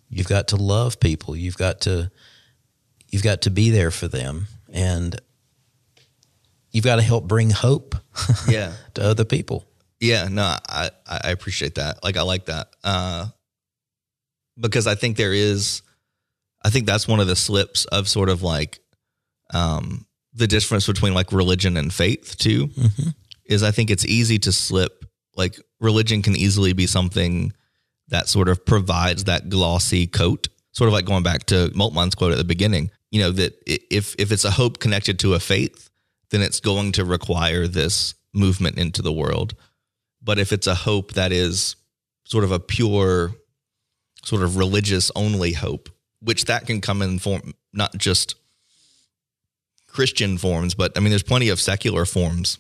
You've 0.10 0.28
got 0.28 0.48
to 0.50 0.56
love 0.56 1.00
people. 1.00 1.36
You've 1.36 1.58
got 1.58 1.82
to 1.82 2.12
you've 3.10 3.24
got 3.24 3.44
to 3.44 3.52
be 3.52 3.70
there 3.70 3.92
for 3.92 4.08
them, 4.08 4.48
and 4.72 5.20
you've 6.72 6.86
got 6.86 6.96
to 6.96 7.04
help 7.04 7.28
bring 7.28 7.52
hope. 7.52 7.96
Yeah. 8.48 8.74
to 8.96 9.04
other 9.04 9.26
people. 9.26 9.68
Yeah. 10.04 10.28
No, 10.30 10.44
I 10.70 10.90
I 11.08 11.32
appreciate 11.32 11.76
that. 11.76 12.04
Like 12.04 12.18
I 12.18 12.22
like 12.22 12.46
that 12.46 12.68
uh, 12.84 13.28
because 14.60 14.88
I 14.88 14.96
think 14.96 15.18
there 15.18 15.34
is. 15.34 15.82
I 16.66 16.70
think 16.70 16.86
that's 16.86 17.08
one 17.08 17.20
of 17.20 17.28
the 17.28 17.36
slips 17.36 17.86
of 17.86 18.08
sort 18.08 18.30
of 18.30 18.42
like 18.42 18.80
um, 19.54 20.06
the 20.34 20.48
difference 20.48 20.88
between 20.88 21.14
like 21.14 21.32
religion 21.32 21.76
and 21.76 21.94
faith 21.94 22.38
too. 22.38 22.68
Mm-hmm. 22.68 23.10
Is 23.46 23.64
I 23.64 23.72
think 23.72 23.92
it's 23.92 24.06
easy 24.06 24.40
to 24.40 24.52
slip 24.52 25.04
like 25.36 25.60
religion 25.80 26.22
can 26.22 26.36
easily 26.36 26.74
be 26.74 26.88
something 26.88 27.54
that 28.10 28.28
sort 28.28 28.50
of 28.50 28.66
provides 28.66 29.26
that 29.26 29.50
glossy 29.50 30.08
coat, 30.08 30.48
sort 30.72 30.88
of 30.88 30.94
like 30.94 31.06
going 31.06 31.24
back 31.24 31.46
to 31.46 31.72
Moltmann's 31.74 32.16
quote 32.16 32.32
at 32.32 32.38
the 32.38 32.44
beginning, 32.44 32.92
you 33.12 33.22
know, 33.22 33.32
that 33.32 33.54
if, 33.66 34.16
if 34.18 34.32
it's 34.32 34.46
a 34.46 34.52
hope 34.52 34.80
connected 34.80 35.20
to 35.20 35.34
a 35.34 35.40
faith, 35.40 35.90
then 36.32 36.42
it's 36.42 36.60
going 36.60 36.92
to 36.94 37.06
require 37.06 37.68
this 37.68 38.16
movement 38.34 38.78
into 38.78 39.02
the 39.02 39.14
world. 39.14 39.56
But 40.24 40.40
if 40.40 40.54
it's 40.54 40.68
a 40.68 40.76
hope 40.76 41.14
that 41.14 41.32
is 41.32 41.76
sort 42.26 42.44
of 42.44 42.52
a 42.52 42.60
pure, 42.60 43.36
sort 44.24 44.42
of 44.42 44.58
religious 44.58 45.12
only 45.16 45.54
hope, 45.54 45.90
which 46.22 46.46
that 46.46 46.66
can 46.66 46.82
come 46.82 47.02
in 47.02 47.20
form, 47.20 47.54
not 47.74 47.98
just 47.98 48.36
Christian 49.88 50.38
forms, 50.38 50.74
but 50.74 50.98
I 50.98 51.02
mean, 51.02 51.10
there's 51.10 51.24
plenty 51.24 51.50
of 51.50 51.60
secular 51.60 52.06
forms 52.06 52.58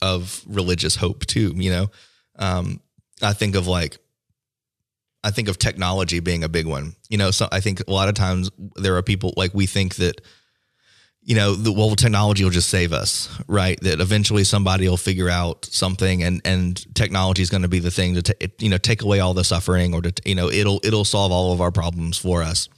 of 0.00 0.42
religious 0.46 0.96
hope 0.96 1.26
too, 1.26 1.52
you 1.56 1.70
know? 1.70 1.90
Um, 2.38 2.80
I 3.20 3.34
think 3.34 3.54
of 3.54 3.66
like, 3.66 3.98
I 5.22 5.30
think 5.30 5.48
of 5.48 5.58
technology 5.58 6.18
being 6.20 6.42
a 6.42 6.48
big 6.48 6.66
one. 6.66 6.96
You 7.08 7.18
know, 7.18 7.30
so 7.30 7.46
I 7.52 7.60
think 7.60 7.80
a 7.86 7.92
lot 7.92 8.08
of 8.08 8.14
times 8.14 8.50
there 8.76 8.96
are 8.96 9.02
people 9.02 9.34
like 9.36 9.54
we 9.54 9.66
think 9.66 9.96
that, 9.96 10.20
you 11.24 11.36
know, 11.36 11.54
the 11.54 11.72
well, 11.72 11.94
technology 11.94 12.42
will 12.42 12.50
just 12.50 12.68
save 12.68 12.92
us, 12.92 13.28
right? 13.46 13.78
That 13.82 14.00
eventually 14.00 14.42
somebody 14.42 14.88
will 14.88 14.96
figure 14.96 15.28
out 15.28 15.64
something, 15.66 16.22
and 16.22 16.40
and 16.44 16.94
technology 16.94 17.42
is 17.42 17.50
going 17.50 17.62
to 17.62 17.68
be 17.68 17.78
the 17.78 17.92
thing 17.92 18.14
to 18.14 18.22
t- 18.22 18.52
you 18.58 18.68
know 18.68 18.78
take 18.78 19.02
away 19.02 19.20
all 19.20 19.32
the 19.32 19.44
suffering, 19.44 19.94
or 19.94 20.02
to 20.02 20.12
you 20.24 20.34
know 20.34 20.50
it'll 20.50 20.80
it'll 20.82 21.04
solve 21.04 21.30
all 21.30 21.52
of 21.52 21.60
our 21.60 21.70
problems 21.70 22.18
for 22.18 22.42
us. 22.42 22.68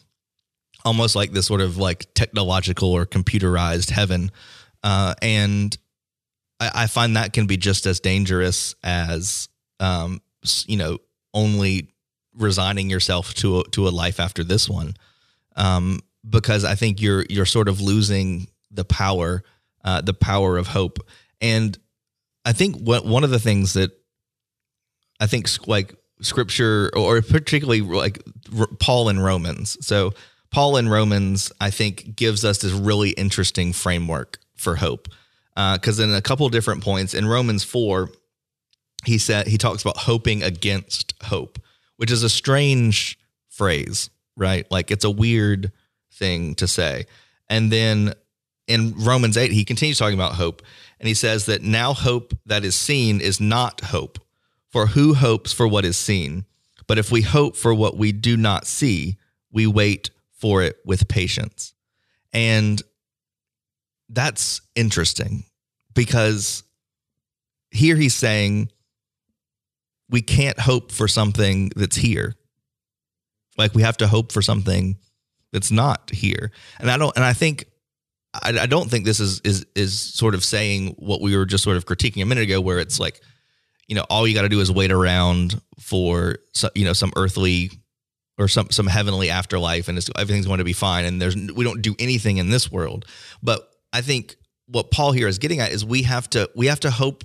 Almost 0.85 1.17
like 1.17 1.33
this 1.33 1.47
sort 1.47 1.63
of 1.63 1.79
like 1.79 2.13
technological 2.13 2.93
or 2.93 3.07
computerized 3.07 3.91
heaven, 3.91 4.31
uh, 4.83 5.15
and 5.23 5.77
I, 6.61 6.71
I 6.75 6.87
find 6.87 7.17
that 7.17 7.33
can 7.33 7.47
be 7.47 7.57
just 7.57 7.87
as 7.87 8.01
dangerous 8.01 8.75
as 8.83 9.49
um, 9.81 10.21
you 10.67 10.77
know 10.77 10.99
only 11.33 11.89
resigning 12.37 12.91
yourself 12.91 13.33
to 13.35 13.61
a, 13.61 13.65
to 13.71 13.89
a 13.89 13.91
life 13.91 14.21
after 14.21 14.45
this 14.45 14.69
one 14.69 14.95
um, 15.57 16.01
because 16.29 16.65
I 16.65 16.75
think 16.75 17.01
you're 17.01 17.25
you're 17.29 17.47
sort 17.47 17.69
of 17.69 17.81
losing 17.81 18.49
the 18.71 18.85
power 18.85 19.43
uh, 19.85 20.01
the 20.01 20.15
power 20.15 20.57
of 20.57 20.69
hope. 20.69 20.99
And 21.41 21.79
I 22.45 22.53
think 22.53 22.77
what 22.77 23.05
one 23.05 23.25
of 23.25 23.31
the 23.31 23.39
things 23.39 23.75
that 23.75 23.93
I 25.21 25.27
think 25.27 25.49
like 25.67 25.95
scripture 26.21 26.91
or 26.97 27.21
particularly 27.23 27.83
like 27.83 28.23
Paul 28.79 29.09
in 29.09 29.21
Romans. 29.21 29.77
So 29.87 30.13
Paul 30.51 30.77
in 30.77 30.89
Romans 30.89 31.53
I 31.61 31.71
think 31.71 32.17
gives 32.17 32.45
us 32.45 32.59
this 32.59 32.73
really 32.73 33.11
interesting 33.11 33.73
framework 33.73 34.39
for 34.57 34.77
hope 34.77 35.09
because 35.55 36.01
uh, 36.01 36.05
in 36.05 36.15
a 36.15 36.23
couple 36.23 36.49
different 36.49 36.83
points 36.83 37.15
in 37.15 37.27
Romans 37.27 37.63
4 37.63 38.09
he 39.05 39.19
said 39.19 39.47
he 39.47 39.59
talks 39.59 39.83
about 39.83 39.99
hoping 39.99 40.43
against 40.43 41.13
hope 41.25 41.59
which 41.97 42.11
is 42.11 42.23
a 42.23 42.31
strange 42.31 43.19
phrase 43.51 44.11
right? 44.37 44.67
Like 44.71 44.91
it's 44.91 45.05
a 45.05 45.11
weird 45.11 45.73
thing 46.15 46.55
to 46.57 46.67
say. 46.67 47.07
And 47.49 47.71
then 47.71 48.15
in 48.67 48.95
Romans 48.97 49.37
8 49.37 49.53
he 49.53 49.65
continues 49.65 49.99
talking 49.99 50.19
about 50.19 50.33
hope 50.33 50.63
and 50.99 51.07
he 51.07 51.15
says 51.15 51.47
that 51.47 51.63
now 51.63 51.93
hope 51.93 52.33
that 52.47 52.65
is 52.65 52.75
seen 52.75 53.21
is 53.21 53.41
not 53.41 53.81
hope 53.83 54.19
for 54.71 54.87
who 54.87 55.15
hopes 55.15 55.53
for 55.53 55.69
what 55.69 55.85
is 55.85 55.97
seen? 55.97 56.45
But 56.87 56.99
if 56.99 57.11
we 57.11 57.23
hope 57.23 57.57
for 57.57 57.75
what 57.75 57.97
we 57.97 58.13
do 58.13 58.37
not 58.37 58.67
see 58.67 59.17
we 59.53 59.67
wait 59.67 60.11
for 60.33 60.63
it 60.63 60.77
with 60.85 61.09
patience. 61.09 61.73
And 62.33 62.83
that's 64.09 64.61
interesting 64.75 65.45
because 65.95 66.65
here 67.71 67.97
he's 67.97 68.15
saying 68.15 68.71
we 70.11 70.21
can't 70.21 70.59
hope 70.59 70.93
for 70.93 71.09
something 71.09 71.71
that's 71.77 71.97
here. 71.97 72.35
Like 73.57 73.75
we 73.75 73.83
have 73.83 73.97
to 73.99 74.07
hope 74.07 74.33
for 74.33 74.43
something 74.43 74.97
that's 75.55 75.71
not 75.71 76.11
here. 76.11 76.51
And 76.81 76.91
I 76.91 76.99
don't 76.99 77.15
and 77.17 77.25
I 77.25 77.33
think 77.33 77.67
I, 78.35 78.59
I 78.61 78.67
don't 78.67 78.91
think 78.91 79.05
this 79.05 79.21
is 79.21 79.41
is 79.41 79.65
is 79.77 79.99
sort 79.99 80.35
of 80.35 80.45
saying 80.45 80.97
what 80.99 81.21
we 81.21 81.37
were 81.37 81.47
just 81.47 81.63
sort 81.63 81.77
of 81.77 81.87
critiquing 81.87 82.23
a 82.23 82.27
minute 82.27 82.43
ago 82.43 82.61
where 82.61 82.81
it's 82.81 82.99
like 82.99 83.21
you 83.87 83.95
know 83.95 84.05
all 84.11 84.27
you 84.27 84.35
got 84.35 84.43
to 84.43 84.49
do 84.49 84.61
is 84.61 84.71
wait 84.71 84.91
around 84.91 85.61
for 85.79 86.39
you 86.75 86.85
know 86.85 86.93
some 86.93 87.13
earthly 87.17 87.71
or 88.37 88.49
some 88.49 88.69
some 88.71 88.89
heavenly 88.89 89.31
afterlife 89.31 89.87
and 89.87 89.97
everything's 90.19 90.47
going 90.47 90.59
to 90.59 90.65
be 90.65 90.73
fine 90.73 91.05
and 91.05 91.23
there's 91.23 91.37
we 91.37 91.65
don't 91.65 91.83
do 91.83 91.95
anything 92.01 92.39
in 92.39 92.51
this 92.51 92.71
world. 92.71 93.07
But 93.41 93.71
I 93.93 94.01
think 94.01 94.35
what 94.67 94.91
Paul 94.91 95.13
here 95.13 95.29
is 95.29 95.39
getting 95.39 95.61
at 95.61 95.71
is 95.71 95.85
we 95.85 96.03
have 96.03 96.29
to 96.31 96.51
we 96.57 96.67
have 96.67 96.81
to 96.81 96.91
hope 96.91 97.23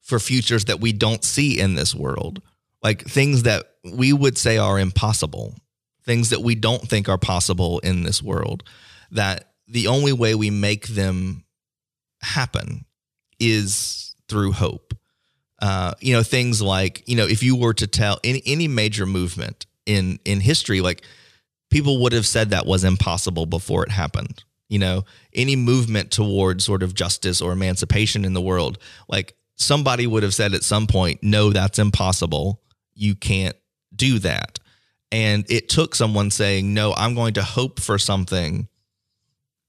for 0.00 0.18
futures 0.18 0.64
that 0.64 0.80
we 0.80 0.94
don't 0.94 1.24
see 1.24 1.60
in 1.60 1.74
this 1.74 1.94
world, 1.94 2.40
like 2.82 3.04
things 3.04 3.42
that 3.42 3.66
we 3.84 4.14
would 4.14 4.38
say 4.38 4.56
are 4.56 4.78
impossible, 4.78 5.54
things 6.06 6.30
that 6.30 6.40
we 6.40 6.54
don't 6.54 6.88
think 6.88 7.08
are 7.08 7.18
possible 7.18 7.80
in 7.80 8.02
this 8.02 8.22
world, 8.22 8.62
that 9.10 9.52
the 9.68 9.88
only 9.88 10.12
way 10.12 10.34
we 10.34 10.50
make 10.50 10.86
them 10.88 11.44
happen 12.22 12.84
is 13.38 14.14
through 14.28 14.52
hope. 14.52 14.94
Uh, 15.60 15.94
you 16.00 16.14
know, 16.14 16.22
things 16.22 16.62
like, 16.62 17.02
you 17.06 17.16
know, 17.16 17.26
if 17.26 17.42
you 17.42 17.56
were 17.56 17.74
to 17.74 17.86
tell 17.86 18.18
any, 18.22 18.42
any 18.46 18.68
major 18.68 19.06
movement 19.06 19.66
in 19.86 20.18
in 20.24 20.40
history, 20.40 20.80
like 20.80 21.02
people 21.70 22.02
would 22.02 22.12
have 22.12 22.26
said 22.26 22.50
that 22.50 22.66
was 22.66 22.84
impossible 22.84 23.46
before 23.46 23.82
it 23.84 23.90
happened. 23.90 24.44
You 24.68 24.78
know, 24.80 25.04
any 25.32 25.56
movement 25.56 26.10
towards 26.10 26.64
sort 26.64 26.82
of 26.82 26.94
justice 26.94 27.40
or 27.40 27.52
emancipation 27.52 28.24
in 28.24 28.34
the 28.34 28.40
world, 28.40 28.78
like 29.08 29.36
somebody 29.56 30.06
would 30.06 30.24
have 30.24 30.34
said 30.34 30.54
at 30.54 30.64
some 30.64 30.86
point, 30.86 31.20
no, 31.22 31.50
that's 31.50 31.78
impossible. 31.78 32.60
You 32.94 33.14
can't 33.14 33.56
do 33.94 34.18
that. 34.20 34.55
And 35.12 35.44
it 35.48 35.68
took 35.68 35.94
someone 35.94 36.30
saying, 36.30 36.74
no, 36.74 36.92
I'm 36.94 37.14
going 37.14 37.34
to 37.34 37.42
hope 37.42 37.80
for 37.80 37.98
something 37.98 38.68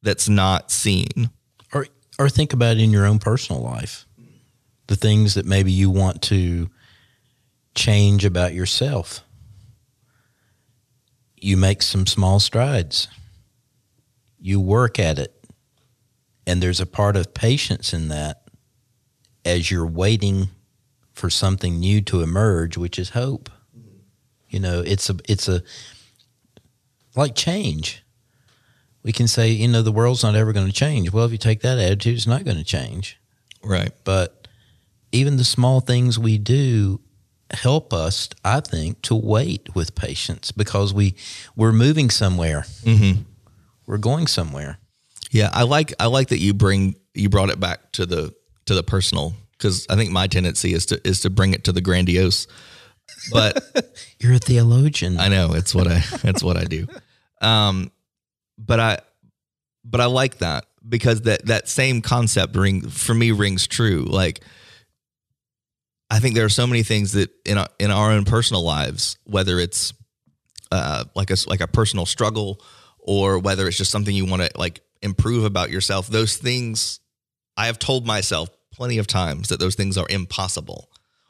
that's 0.02 0.28
not 0.28 0.71
seen. 0.71 1.30
Or, 1.73 1.88
or 2.17 2.30
think 2.30 2.54
about 2.54 2.78
it 2.78 2.82
in 2.82 2.91
your 2.91 3.06
own 3.06 3.19
personal 3.19 3.62
life 3.62 4.08
the 4.88 4.95
things 4.95 5.34
that 5.36 5.45
maybe 5.45 5.71
you 5.71 5.89
want 5.89 6.21
to 6.23 6.69
change 7.76 8.26
about 8.26 8.54
yourself. 8.54 9.21
You 11.36 11.58
make 11.58 11.82
some 11.82 12.08
small 12.08 12.39
strides, 12.39 13.08
you 14.39 14.60
work 14.60 14.97
at 14.97 15.19
it, 15.19 15.34
and 16.47 16.63
there's 16.63 16.80
a 16.80 16.86
part 16.86 17.15
of 17.15 17.34
patience 17.34 17.93
in 17.93 18.08
that 18.08 18.43
as 19.45 19.69
you're 19.69 19.86
waiting 19.86 20.50
for 21.13 21.30
something 21.30 21.80
new 21.80 22.02
to 22.02 22.21
emerge, 22.21 22.78
which 22.78 22.97
is 22.97 23.10
hope. 23.10 23.50
You 24.50 24.60
know, 24.60 24.82
it's 24.82 25.10
a 25.10 25.16
it's 25.28 25.48
a 25.48 25.62
like 27.16 27.36
change. 27.36 28.04
We 29.04 29.12
can 29.12 29.28
say, 29.28 29.52
you 29.52 29.68
know, 29.68 29.82
the 29.82 29.92
world's 29.92 30.24
not 30.24 30.36
ever 30.36 30.52
going 30.54 30.68
to 30.68 30.74
change. 30.74 31.12
Well, 31.12 31.26
if 31.26 31.32
you 31.32 31.38
take 31.38 31.62
that 31.62 31.78
attitude, 31.78 32.16
it's 32.16 32.28
not 32.28 32.44
going 32.44 32.58
to 32.58 32.64
change. 32.64 33.18
Right. 33.64 33.92
But 34.04 34.48
even 35.12 35.38
the 35.38 35.44
small 35.44 35.80
things 35.80 36.20
we 36.20 36.38
do 36.38 37.00
help 37.52 37.94
us, 37.94 38.30
I 38.44 38.60
think, 38.60 39.02
to 39.04 39.16
wait 39.16 39.74
with 39.74 39.96
patience 39.96 40.52
because 40.52 40.94
we 40.94 41.16
we're 41.56 41.72
moving 41.72 42.10
somewhere. 42.10 42.66
Mm-hmm. 42.84 43.22
We're 43.86 43.98
going 43.98 44.28
somewhere. 44.28 44.80
Yeah, 45.32 45.50
I 45.54 45.64
like 45.64 45.94
I 46.00 46.08
like 46.08 46.30
that 46.30 46.40
you 46.40 46.54
bring 46.54 46.96
you 47.14 47.30
brought 47.30 47.50
it 47.50 47.60
back 47.60 47.92
to 47.94 48.06
the 48.06 48.34
to 48.66 48.76
the 48.76 48.84
personal 48.84 49.34
because 49.52 49.88
I 49.90 49.96
think 49.96 50.12
my 50.12 50.28
tendency 50.28 50.74
is 50.74 50.86
to 50.88 51.08
is 51.08 51.22
to 51.22 51.30
bring 51.30 51.54
it 51.54 51.64
to 51.66 51.72
the 51.72 51.82
grandiose. 51.82 52.48
But 53.32 53.96
you're 54.20 54.34
a 54.34 54.39
theologian. 54.39 55.20
I 55.20 55.28
know 55.28 55.54
it's 55.54 55.74
what 55.74 55.88
I 55.88 56.04
it's 56.24 56.43
what 56.43 56.58
I 56.58 56.65
do. 56.65 56.88
Um, 57.41 57.91
but 58.58 58.80
I 58.80 59.00
but 59.84 60.02
I 60.02 60.06
like 60.06 60.39
that 60.39 60.65
because 60.88 61.22
that 61.22 61.46
that 61.46 61.67
same 61.67 62.02
concept 62.02 62.56
ring 62.56 62.88
for 62.88 63.13
me 63.13 63.32
rings 63.32 63.67
true. 63.67 64.06
Like 64.08 64.43
I 66.10 66.20
think 66.20 66.36
there 66.36 66.46
are 66.46 66.50
so 66.50 66.67
many 66.67 66.84
things 66.84 67.13
that 67.13 67.30
in 67.46 67.58
our, 67.58 67.67
in 67.80 67.91
our 67.91 68.12
own 68.12 68.26
personal 68.26 68.63
lives, 68.63 69.17
whether 69.26 69.60
it's 69.60 69.93
uh, 70.72 71.06
like 71.15 71.32
a 71.32 71.38
like 71.48 71.62
a 71.62 71.67
personal 71.67 72.06
struggle 72.06 72.62
or 73.00 73.39
whether 73.39 73.67
it's 73.67 73.78
just 73.78 73.91
something 73.91 74.15
you 74.15 74.26
want 74.26 74.41
to 74.41 74.50
like 74.58 74.82
improve 75.02 75.43
about 75.43 75.70
yourself, 75.70 76.08
those 76.08 76.38
things 76.38 77.00
I 77.56 77.67
have 77.67 77.80
told 77.80 78.06
myself 78.06 78.50
plenty 78.74 78.98
of 79.00 79.08
times 79.08 79.50
that 79.50 79.60
those 79.60 79.76
things 79.76 79.98
are 79.98 80.06
impossible 80.10 80.89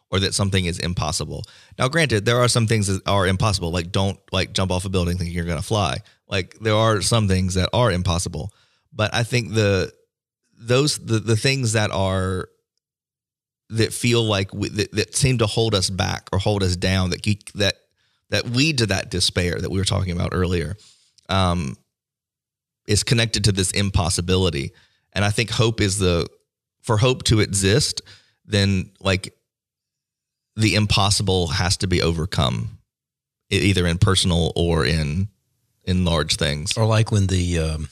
or 0.10 0.20
that 0.20 0.34
something 0.34 0.66
is 0.66 0.80
impossible. 0.80 1.44
Now, 1.78 1.90
granted, 1.90 2.26
there 2.26 2.40
are 2.40 2.48
some 2.48 2.68
things 2.68 2.88
that 2.88 3.02
are 3.08 3.28
impossible, 3.28 3.72
like 3.72 3.92
don't 3.92 4.20
like 4.32 4.54
jump 4.54 4.72
off 4.72 4.86
a 4.86 4.90
building 4.90 5.18
thinking 5.18 5.36
you're 5.36 5.46
going 5.46 5.58
to 5.58 5.64
fly. 5.64 5.98
Like 6.28 6.58
there 6.60 6.76
are 6.76 7.02
some 7.02 7.28
things 7.28 7.56
that 7.56 7.70
are 7.74 7.92
impossible, 7.92 8.52
but 8.94 9.14
I 9.14 9.24
think 9.24 9.54
the 9.54 9.92
those 10.58 10.98
the 10.98 11.20
the 11.20 11.36
things 11.36 11.74
that 11.74 11.92
are 11.92 12.50
that 13.70 13.94
feel 13.94 14.24
like 14.24 14.54
we, 14.54 14.70
that, 14.70 14.92
that 14.94 15.16
seem 15.16 15.38
to 15.40 15.48
hold 15.48 15.76
us 15.76 15.90
back 15.90 16.30
or 16.32 16.40
hold 16.40 16.64
us 16.64 16.76
down 16.76 17.10
that 17.10 17.24
that 17.56 17.76
that 18.30 18.52
lead 18.52 18.80
to 18.80 18.86
that 18.88 19.10
despair 19.10 19.60
that 19.60 19.70
we 19.70 19.78
were 19.78 19.86
talking 19.86 20.12
about 20.12 20.32
earlier 20.34 20.76
um, 21.30 21.76
is 22.88 23.04
connected 23.04 23.44
to 23.44 23.52
this 23.52 23.72
impossibility 23.72 24.72
and 25.14 25.26
i 25.26 25.30
think 25.30 25.50
hope 25.50 25.82
is 25.82 26.00
the 26.00 26.28
for 26.82 26.98
hope 26.98 27.24
to 27.24 27.42
exist 27.42 28.02
then 28.46 28.90
like 29.02 29.37
the 30.58 30.76
impossible 30.76 31.48
has 31.48 31.78
to 31.78 31.88
be 31.88 32.02
overcome 32.02 32.80
either 33.50 33.88
in 33.88 33.98
personal 33.98 34.52
or 34.56 34.86
in 34.86 35.30
in 35.86 36.04
large 36.04 36.36
things 36.36 36.76
or 36.76 36.86
like 36.86 37.12
when 37.12 37.28
the 37.28 37.60
um, 37.60 37.90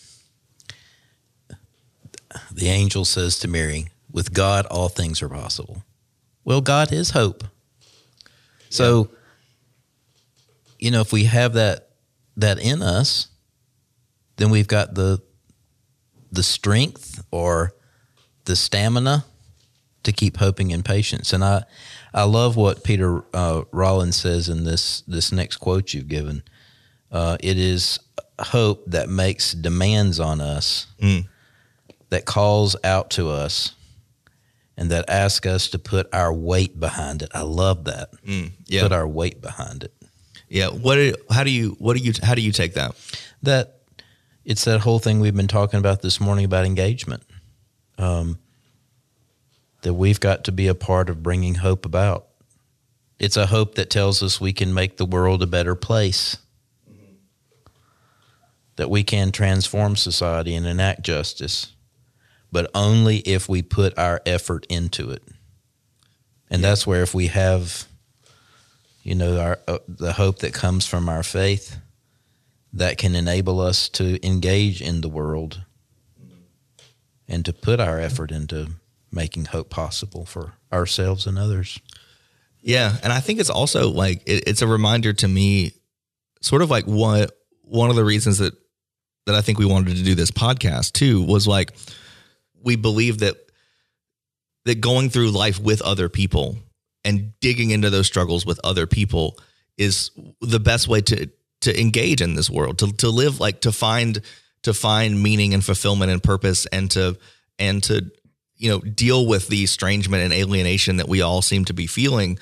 the 2.52 2.68
angel 2.68 3.06
says 3.06 3.40
to 3.40 3.48
mary 3.48 3.88
with 4.16 4.34
God, 4.34 4.66
all 4.68 4.88
things 4.88 5.22
are 5.22 5.28
possible. 5.28 5.84
Well, 6.46 6.62
God 6.62 6.94
is 6.94 7.10
hope. 7.10 7.44
So, 8.70 9.10
you 10.80 10.90
know, 10.90 11.02
if 11.02 11.12
we 11.12 11.26
have 11.26 11.54
that 11.54 11.90
that 12.38 12.58
in 12.58 12.82
us, 12.82 13.28
then 14.38 14.50
we've 14.50 14.70
got 14.70 14.96
the 14.96 15.22
the 16.32 16.44
strength 16.44 17.26
or 17.30 17.74
the 18.46 18.56
stamina 18.56 19.26
to 20.04 20.14
keep 20.14 20.38
hoping 20.38 20.72
and 20.72 20.86
patience. 20.86 21.34
And 21.34 21.44
I 21.44 21.66
I 22.16 22.24
love 22.24 22.56
what 22.56 22.86
Peter 22.86 23.24
uh, 23.34 23.64
Rollins 23.74 24.16
says 24.16 24.48
in 24.48 24.64
this 24.64 25.02
this 25.02 25.34
next 25.34 25.58
quote 25.58 25.94
you've 25.94 26.08
given. 26.08 26.44
Uh, 27.12 27.36
it 27.42 27.58
is 27.58 28.00
hope 28.40 28.86
that 28.88 29.10
makes 29.10 29.52
demands 29.52 30.20
on 30.20 30.40
us, 30.40 30.88
mm. 31.00 31.28
that 32.10 32.26
calls 32.26 32.78
out 32.86 33.10
to 33.12 33.30
us, 33.30 33.76
and 34.78 34.90
that 34.92 35.10
asks 35.10 35.46
us 35.46 35.68
to 35.70 35.78
put 35.78 36.08
our 36.14 36.34
weight 36.34 36.80
behind 36.80 37.22
it. 37.22 37.30
I 37.34 37.42
love 37.42 37.84
that. 37.84 38.12
Mm, 38.26 38.52
yeah. 38.66 38.84
Put 38.84 38.94
our 38.94 39.08
weight 39.08 39.42
behind 39.42 39.84
it. 39.84 39.94
Yeah. 40.48 40.70
What? 40.70 40.98
How 41.30 41.44
do 41.44 41.52
you? 41.52 41.76
What 41.80 41.98
do 41.98 42.04
you? 42.04 42.14
How 42.24 42.34
do 42.34 42.42
you 42.42 42.54
take 42.54 42.76
that? 42.76 42.96
That 43.44 43.82
it's 44.46 44.64
that 44.64 44.80
whole 44.80 45.00
thing 45.00 45.20
we've 45.20 45.36
been 45.36 45.50
talking 45.50 45.80
about 45.80 46.02
this 46.02 46.22
morning 46.22 46.46
about 46.46 46.66
engagement. 46.66 47.24
Um, 47.98 48.40
that 49.86 49.94
we've 49.94 50.20
got 50.20 50.44
to 50.44 50.52
be 50.52 50.68
a 50.68 50.76
part 50.76 51.10
of 51.10 51.24
bringing 51.24 51.56
hope 51.56 51.86
about. 51.86 52.28
It's 53.18 53.38
a 53.38 53.46
hope 53.46 53.76
that 53.76 53.90
tells 53.90 54.22
us 54.22 54.42
we 54.42 54.52
can 54.52 54.74
make 54.74 54.98
the 54.98 55.06
world 55.06 55.42
a 55.42 55.48
better 55.48 55.76
place. 55.76 56.38
That 58.76 58.90
we 58.90 59.04
can 59.04 59.32
transform 59.32 59.96
society 59.96 60.54
and 60.54 60.68
enact 60.68 61.04
justice 61.04 61.72
but 62.56 62.72
only 62.74 63.18
if 63.18 63.50
we 63.50 63.62
put 63.62 63.98
our 64.00 64.22
effort 64.26 64.66
into 64.70 65.12
it. 65.12 65.22
And 66.50 66.62
yeah. 66.62 66.70
that's 66.70 66.88
where 66.88 67.04
if 67.04 67.14
we 67.14 67.28
have, 67.28 67.86
you 69.04 69.14
know, 69.14 69.42
our 69.42 69.60
uh, 69.68 69.80
the 69.90 70.14
hope 70.14 70.40
that 70.40 70.54
comes 70.54 70.86
from 70.86 71.10
our 71.10 71.22
faith, 71.22 71.76
that 72.72 72.98
can 72.98 73.14
enable 73.14 73.60
us 73.60 73.90
to 73.90 74.26
engage 74.26 74.82
in 74.82 75.02
the 75.02 75.10
world 75.10 75.66
and 77.28 77.44
to 77.44 77.52
put 77.52 77.82
our 77.82 78.00
effort 78.00 78.32
into 78.32 78.70
making 79.16 79.46
hope 79.46 79.70
possible 79.70 80.26
for 80.26 80.54
ourselves 80.72 81.26
and 81.26 81.40
others. 81.40 81.80
Yeah, 82.62 82.96
and 83.04 83.14
I 83.14 83.20
think 83.20 83.40
it's 83.40 83.50
also 83.50 83.90
like 83.90 84.24
it, 84.26 84.48
it's 84.48 84.62
a 84.62 84.68
reminder 84.68 85.14
to 85.14 85.28
me, 85.28 85.74
sort 86.42 86.62
of 86.62 86.70
like 86.70 86.86
what 86.86 87.32
one 87.62 87.90
of 87.90 87.96
the 87.96 88.06
reasons 88.06 88.40
that 88.40 88.54
that 89.26 89.36
I 89.36 89.42
think 89.42 89.58
we 89.58 89.66
wanted 89.66 89.98
to 89.98 90.04
do 90.04 90.16
this 90.16 90.32
podcast 90.32 90.94
too 90.94 91.22
was 91.24 91.48
like 91.48 91.72
we 92.64 92.76
believe 92.76 93.20
that 93.20 93.38
that 94.66 94.82
going 94.82 95.10
through 95.10 95.32
life 95.32 95.60
with 95.60 95.82
other 95.82 96.10
people 96.10 96.58
and 97.04 97.34
digging 97.40 97.70
into 97.70 97.90
those 97.90 98.08
struggles 98.08 98.46
with 98.46 98.60
other 98.64 98.88
people 98.88 99.38
is 99.78 100.12
the 100.42 100.60
best 100.60 100.88
way 100.88 101.02
to 101.02 101.30
to 101.62 101.80
engage 101.80 102.22
in 102.22 102.36
this 102.36 102.50
world 102.50 102.80
to 102.80 102.92
to 102.94 103.10
live 103.10 103.40
like 103.40 103.62
to 103.62 103.72
find 103.72 104.22
to 104.64 104.74
find 104.74 105.22
meaning 105.22 105.54
and 105.54 105.64
fulfillment 105.64 106.12
and 106.12 106.24
purpose 106.24 106.66
and 106.68 106.90
to 106.92 107.18
and 107.60 107.84
to 107.84 108.12
you 108.58 108.70
know 108.70 108.80
deal 108.80 109.26
with 109.26 109.48
the 109.48 109.64
estrangement 109.64 110.24
and 110.24 110.34
alienation 110.34 110.98
that 110.98 111.08
we 111.08 111.22
all 111.22 111.42
seem 111.42 111.66
to 111.66 111.74
be 111.74 111.88
feeling. 111.88 112.40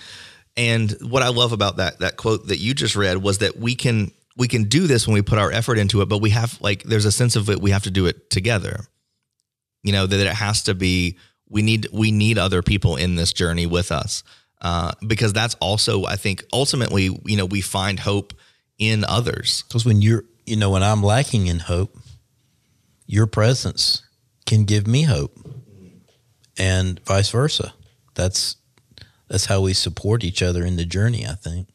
And 0.56 0.92
what 1.02 1.24
i 1.24 1.30
love 1.30 1.52
about 1.52 1.78
that 1.78 2.00
that 2.00 2.18
quote 2.18 2.48
that 2.48 2.60
you 2.60 2.74
just 2.74 2.96
read 2.96 3.18
was 3.18 3.40
that 3.40 3.58
we 3.58 3.76
can 3.76 4.12
we 4.38 4.48
can 4.48 4.66
do 4.66 4.88
this 4.88 5.08
when 5.08 5.16
we 5.16 5.22
put 5.22 5.40
our 5.40 5.52
effort 5.52 5.78
into 5.78 6.02
it 6.02 6.10
but 6.10 6.20
we 6.20 6.32
have 6.32 6.60
like 6.62 6.84
there's 6.84 7.06
a 7.06 7.12
sense 7.12 7.36
of 7.36 7.50
it 7.50 7.62
we 7.62 7.72
have 7.72 7.84
to 7.84 7.92
do 7.92 8.06
it 8.06 8.30
together. 8.30 8.86
You 9.82 9.92
know 9.92 10.06
that 10.06 10.20
it 10.20 10.34
has 10.34 10.64
to 10.64 10.76
be 10.76 11.18
we 11.50 11.62
need 11.62 11.88
we 11.92 12.12
need 12.12 12.38
other 12.38 12.62
people 12.62 12.96
in 12.96 13.16
this 13.16 13.34
journey 13.34 13.66
with 13.66 13.92
us 13.92 14.24
uh, 14.62 14.92
because 15.06 15.34
that's 15.34 15.56
also 15.56 16.06
i 16.06 16.16
think 16.16 16.44
ultimately 16.54 17.10
you 17.26 17.38
know 17.38 17.46
we 17.46 17.62
find 17.62 18.00
hope 18.00 18.34
in 18.80 19.04
others. 19.06 19.64
Because 19.68 19.86
when 19.86 20.02
you're 20.02 20.24
you 20.46 20.56
know 20.56 20.72
when 20.72 20.84
i'm 20.84 21.04
lacking 21.04 21.48
in 21.48 21.60
hope 21.60 21.98
your 23.06 23.28
presence 23.28 24.04
can 24.46 24.66
give 24.66 24.88
me 24.88 25.04
hope 25.04 25.38
and 26.58 27.00
vice 27.06 27.30
versa 27.30 27.74
that's 28.16 28.58
that's 29.28 29.46
how 29.46 29.62
we 29.62 29.74
support 29.74 30.24
each 30.24 30.44
other 30.44 30.66
in 30.66 30.76
the 30.76 30.86
journey. 30.86 31.26
I 31.26 31.34
think. 31.34 31.70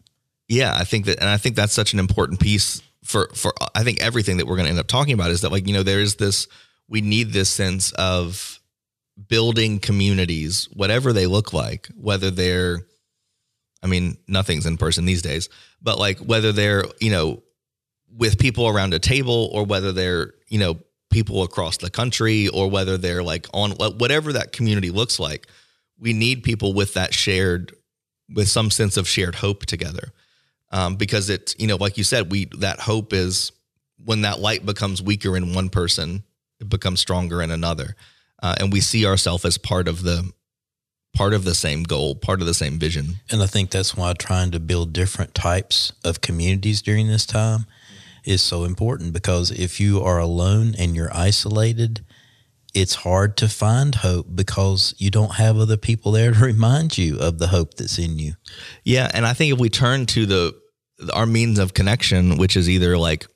Yeah, 0.48 0.74
I 0.74 0.84
think 0.84 1.06
that, 1.06 1.20
and 1.20 1.28
I 1.28 1.36
think 1.36 1.56
that's 1.56 1.72
such 1.72 1.92
an 1.92 1.98
important 1.98 2.40
piece 2.40 2.82
for 3.04 3.28
for 3.34 3.52
I 3.74 3.82
think 3.82 4.00
everything 4.00 4.38
that 4.38 4.46
we're 4.46 4.56
going 4.56 4.66
to 4.66 4.70
end 4.70 4.78
up 4.78 4.86
talking 4.86 5.14
about 5.14 5.30
is 5.30 5.42
that 5.42 5.52
like 5.52 5.66
you 5.66 5.74
know 5.74 5.82
there 5.82 6.00
is 6.00 6.16
this 6.16 6.46
we 6.88 7.00
need 7.00 7.32
this 7.32 7.50
sense 7.50 7.92
of 7.92 8.60
building 9.28 9.78
communities, 9.78 10.68
whatever 10.72 11.12
they 11.12 11.26
look 11.26 11.52
like, 11.52 11.88
whether 11.96 12.30
they're, 12.30 12.78
I 13.82 13.88
mean, 13.88 14.16
nothing's 14.28 14.64
in 14.64 14.76
person 14.76 15.04
these 15.04 15.22
days, 15.22 15.48
but 15.82 15.98
like 15.98 16.18
whether 16.18 16.52
they're 16.52 16.84
you 17.00 17.10
know 17.10 17.42
with 18.16 18.38
people 18.38 18.68
around 18.68 18.94
a 18.94 18.98
table 18.98 19.50
or 19.52 19.64
whether 19.64 19.92
they're 19.92 20.32
you 20.48 20.58
know 20.58 20.78
people 21.10 21.42
across 21.42 21.78
the 21.78 21.90
country 21.90 22.48
or 22.48 22.70
whether 22.70 22.98
they're 22.98 23.22
like 23.22 23.46
on 23.52 23.72
whatever 23.72 24.32
that 24.32 24.52
community 24.52 24.90
looks 24.90 25.18
like 25.18 25.46
we 25.98 26.12
need 26.12 26.42
people 26.42 26.72
with 26.72 26.94
that 26.94 27.12
shared 27.12 27.74
with 28.32 28.48
some 28.48 28.70
sense 28.70 28.96
of 28.96 29.08
shared 29.08 29.36
hope 29.36 29.66
together. 29.66 30.12
Um, 30.70 30.96
because 30.96 31.30
it's 31.30 31.54
you 31.58 31.66
know 31.66 31.76
like 31.76 31.96
you 31.96 32.04
said 32.04 32.30
we 32.30 32.44
that 32.58 32.80
hope 32.80 33.12
is 33.12 33.52
when 34.04 34.22
that 34.22 34.38
light 34.38 34.66
becomes 34.66 35.02
weaker 35.02 35.36
in 35.36 35.54
one 35.54 35.70
person 35.70 36.22
it 36.60 36.68
becomes 36.68 37.00
stronger 37.00 37.40
in 37.40 37.50
another. 37.50 37.96
Uh, 38.42 38.54
and 38.60 38.72
we 38.72 38.80
see 38.80 39.06
ourselves 39.06 39.44
as 39.44 39.56
part 39.58 39.88
of 39.88 40.02
the 40.02 40.30
part 41.16 41.32
of 41.32 41.44
the 41.44 41.54
same 41.54 41.84
goal 41.84 42.14
part 42.14 42.40
of 42.40 42.46
the 42.46 42.54
same 42.54 42.78
vision. 42.78 43.16
And 43.30 43.42
i 43.42 43.46
think 43.46 43.70
that's 43.70 43.96
why 43.96 44.12
trying 44.12 44.50
to 44.50 44.60
build 44.60 44.92
different 44.92 45.34
types 45.34 45.92
of 46.04 46.20
communities 46.20 46.82
during 46.82 47.08
this 47.08 47.24
time 47.24 47.66
is 48.24 48.42
so 48.42 48.64
important 48.64 49.12
because 49.12 49.50
if 49.50 49.80
you 49.80 50.02
are 50.02 50.18
alone 50.18 50.74
and 50.78 50.94
you're 50.94 51.14
isolated 51.14 52.04
it's 52.74 52.94
hard 52.94 53.36
to 53.38 53.48
find 53.48 53.94
hope 53.94 54.26
because 54.34 54.94
you 54.98 55.10
don't 55.10 55.34
have 55.34 55.58
other 55.58 55.76
people 55.76 56.12
there 56.12 56.32
to 56.32 56.38
remind 56.44 56.98
you 56.98 57.18
of 57.18 57.38
the 57.38 57.48
hope 57.48 57.74
that's 57.74 57.98
in 57.98 58.18
you. 58.18 58.34
Yeah, 58.84 59.10
and 59.12 59.26
I 59.26 59.32
think 59.32 59.52
if 59.52 59.58
we 59.58 59.68
turn 59.68 60.06
to 60.06 60.26
the 60.26 60.60
our 61.12 61.26
means 61.26 61.58
of 61.58 61.74
connection, 61.74 62.38
which 62.38 62.56
is 62.56 62.68
either 62.68 62.98
like, 62.98 63.26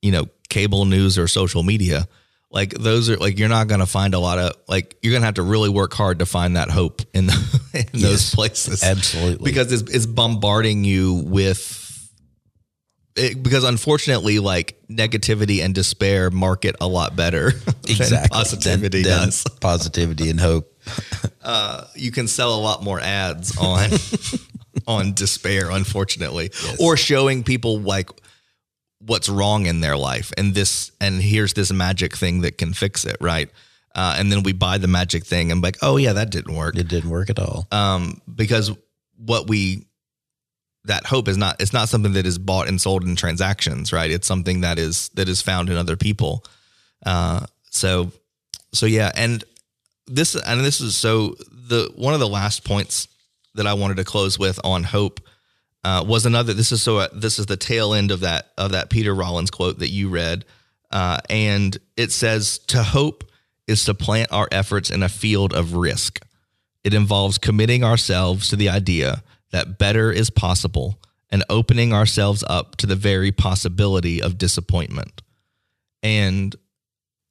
you 0.00 0.10
know, 0.10 0.26
cable 0.48 0.86
news 0.86 1.18
or 1.18 1.28
social 1.28 1.62
media, 1.62 2.08
like 2.50 2.70
those 2.70 3.10
are 3.10 3.16
like 3.16 3.38
you're 3.38 3.48
not 3.48 3.68
going 3.68 3.80
to 3.80 3.86
find 3.86 4.14
a 4.14 4.18
lot 4.18 4.38
of 4.38 4.52
like 4.68 4.96
you're 5.02 5.12
going 5.12 5.22
to 5.22 5.26
have 5.26 5.34
to 5.34 5.42
really 5.42 5.68
work 5.68 5.92
hard 5.92 6.20
to 6.20 6.26
find 6.26 6.56
that 6.56 6.70
hope 6.70 7.02
in, 7.12 7.26
the, 7.26 7.60
in 7.74 7.86
yes, 7.92 8.02
those 8.02 8.34
places. 8.34 8.82
Absolutely, 8.82 9.44
because 9.44 9.72
it's, 9.72 9.94
it's 9.94 10.06
bombarding 10.06 10.84
you 10.84 11.14
with 11.26 11.83
it, 13.16 13.42
because 13.42 13.64
unfortunately, 13.64 14.38
like 14.38 14.78
negativity 14.90 15.62
and 15.64 15.74
despair 15.74 16.30
market 16.30 16.76
a 16.80 16.88
lot 16.88 17.14
better 17.14 17.48
exactly. 17.88 18.28
positivity 18.30 19.02
than, 19.02 19.12
than 19.12 19.26
does. 19.26 19.44
Positivity 19.60 20.30
and 20.30 20.40
hope. 20.40 20.70
Uh, 21.42 21.84
you 21.94 22.10
can 22.10 22.26
sell 22.28 22.54
a 22.54 22.60
lot 22.60 22.82
more 22.82 23.00
ads 23.00 23.56
on 23.56 23.90
on 24.86 25.14
despair, 25.14 25.70
unfortunately, 25.70 26.50
yes. 26.52 26.76
or 26.80 26.96
showing 26.96 27.42
people 27.42 27.78
like 27.78 28.10
what's 28.98 29.28
wrong 29.28 29.66
in 29.66 29.80
their 29.80 29.96
life, 29.96 30.32
and 30.36 30.54
this 30.54 30.90
and 31.00 31.22
here's 31.22 31.54
this 31.54 31.72
magic 31.72 32.16
thing 32.16 32.40
that 32.40 32.58
can 32.58 32.72
fix 32.72 33.04
it, 33.04 33.16
right? 33.20 33.50
Uh, 33.94 34.16
and 34.18 34.32
then 34.32 34.42
we 34.42 34.52
buy 34.52 34.76
the 34.76 34.88
magic 34.88 35.24
thing 35.24 35.52
and 35.52 35.62
like, 35.62 35.76
oh 35.80 35.96
yeah, 35.96 36.14
that 36.14 36.30
didn't 36.30 36.56
work. 36.56 36.76
It 36.76 36.88
didn't 36.88 37.10
work 37.10 37.30
at 37.30 37.38
all. 37.38 37.68
Um, 37.70 38.20
because 38.34 38.72
what 39.16 39.48
we 39.48 39.86
that 40.84 41.06
hope 41.06 41.28
is 41.28 41.36
not 41.36 41.60
it's 41.60 41.72
not 41.72 41.88
something 41.88 42.12
that 42.12 42.26
is 42.26 42.38
bought 42.38 42.68
and 42.68 42.80
sold 42.80 43.04
in 43.04 43.16
transactions 43.16 43.92
right? 43.92 44.10
It's 44.10 44.26
something 44.26 44.60
that 44.60 44.78
is 44.78 45.08
that 45.10 45.28
is 45.28 45.42
found 45.42 45.70
in 45.70 45.76
other 45.76 45.96
people. 45.96 46.44
Uh, 47.04 47.46
so 47.70 48.12
so 48.72 48.86
yeah 48.86 49.10
and 49.14 49.44
this 50.06 50.34
and 50.34 50.60
this 50.60 50.80
is 50.80 50.96
so 50.96 51.36
the 51.50 51.90
one 51.96 52.14
of 52.14 52.20
the 52.20 52.28
last 52.28 52.64
points 52.64 53.08
that 53.54 53.66
i 53.66 53.72
wanted 53.72 53.96
to 53.96 54.04
close 54.04 54.38
with 54.38 54.60
on 54.64 54.82
hope 54.82 55.20
uh, 55.84 56.02
was 56.06 56.24
another 56.24 56.54
this 56.54 56.72
is 56.72 56.82
so 56.82 56.98
uh, 56.98 57.08
this 57.12 57.38
is 57.38 57.46
the 57.46 57.56
tail 57.56 57.92
end 57.92 58.10
of 58.10 58.20
that 58.20 58.48
of 58.56 58.72
that 58.72 58.90
peter 58.90 59.14
rollins 59.14 59.50
quote 59.50 59.78
that 59.78 59.90
you 59.90 60.08
read. 60.08 60.44
Uh, 60.90 61.18
and 61.28 61.76
it 61.96 62.12
says 62.12 62.58
to 62.58 62.82
hope 62.82 63.24
is 63.66 63.84
to 63.84 63.94
plant 63.94 64.30
our 64.32 64.48
efforts 64.52 64.90
in 64.90 65.02
a 65.02 65.08
field 65.08 65.52
of 65.52 65.74
risk. 65.74 66.24
It 66.84 66.94
involves 66.94 67.36
committing 67.36 67.82
ourselves 67.82 68.48
to 68.48 68.56
the 68.56 68.68
idea 68.68 69.22
that 69.54 69.78
better 69.78 70.10
is 70.10 70.30
possible 70.30 71.00
and 71.30 71.44
opening 71.48 71.92
ourselves 71.92 72.42
up 72.48 72.74
to 72.74 72.88
the 72.88 72.96
very 72.96 73.30
possibility 73.30 74.20
of 74.20 74.36
disappointment. 74.36 75.22
And 76.02 76.54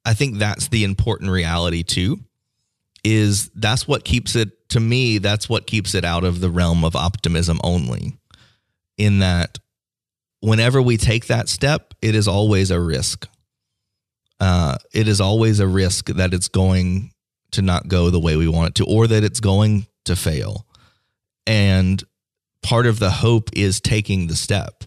I 0.06 0.14
think 0.14 0.38
that's 0.38 0.68
the 0.68 0.84
important 0.84 1.30
reality 1.30 1.82
too 1.82 2.20
is 3.04 3.50
that's 3.54 3.86
what 3.86 4.06
keeps 4.06 4.34
it 4.34 4.70
to 4.70 4.80
me 4.80 5.18
that's 5.18 5.50
what 5.50 5.66
keeps 5.66 5.94
it 5.94 6.06
out 6.06 6.24
of 6.24 6.40
the 6.40 6.48
realm 6.48 6.82
of 6.82 6.96
optimism 6.96 7.60
only 7.62 8.14
in 8.96 9.18
that 9.18 9.58
whenever 10.40 10.80
we 10.80 10.96
take 10.96 11.26
that 11.26 11.50
step 11.50 11.92
it 12.00 12.14
is 12.14 12.26
always 12.26 12.70
a 12.70 12.80
risk 12.80 13.28
uh, 14.40 14.78
it 14.94 15.06
is 15.06 15.20
always 15.20 15.60
a 15.60 15.68
risk 15.68 16.06
that 16.06 16.32
it's 16.32 16.48
going 16.48 17.12
to 17.50 17.60
not 17.60 17.86
go 17.86 18.08
the 18.08 18.18
way 18.18 18.36
we 18.36 18.48
want 18.48 18.68
it 18.68 18.74
to 18.74 18.86
or 18.86 19.06
that 19.06 19.22
it's 19.22 19.40
going 19.40 19.86
to 20.06 20.16
fail 20.16 20.66
and 21.46 22.02
part 22.64 22.86
of 22.86 22.98
the 22.98 23.10
hope 23.10 23.50
is 23.52 23.80
taking 23.80 24.26
the 24.26 24.34
step. 24.34 24.84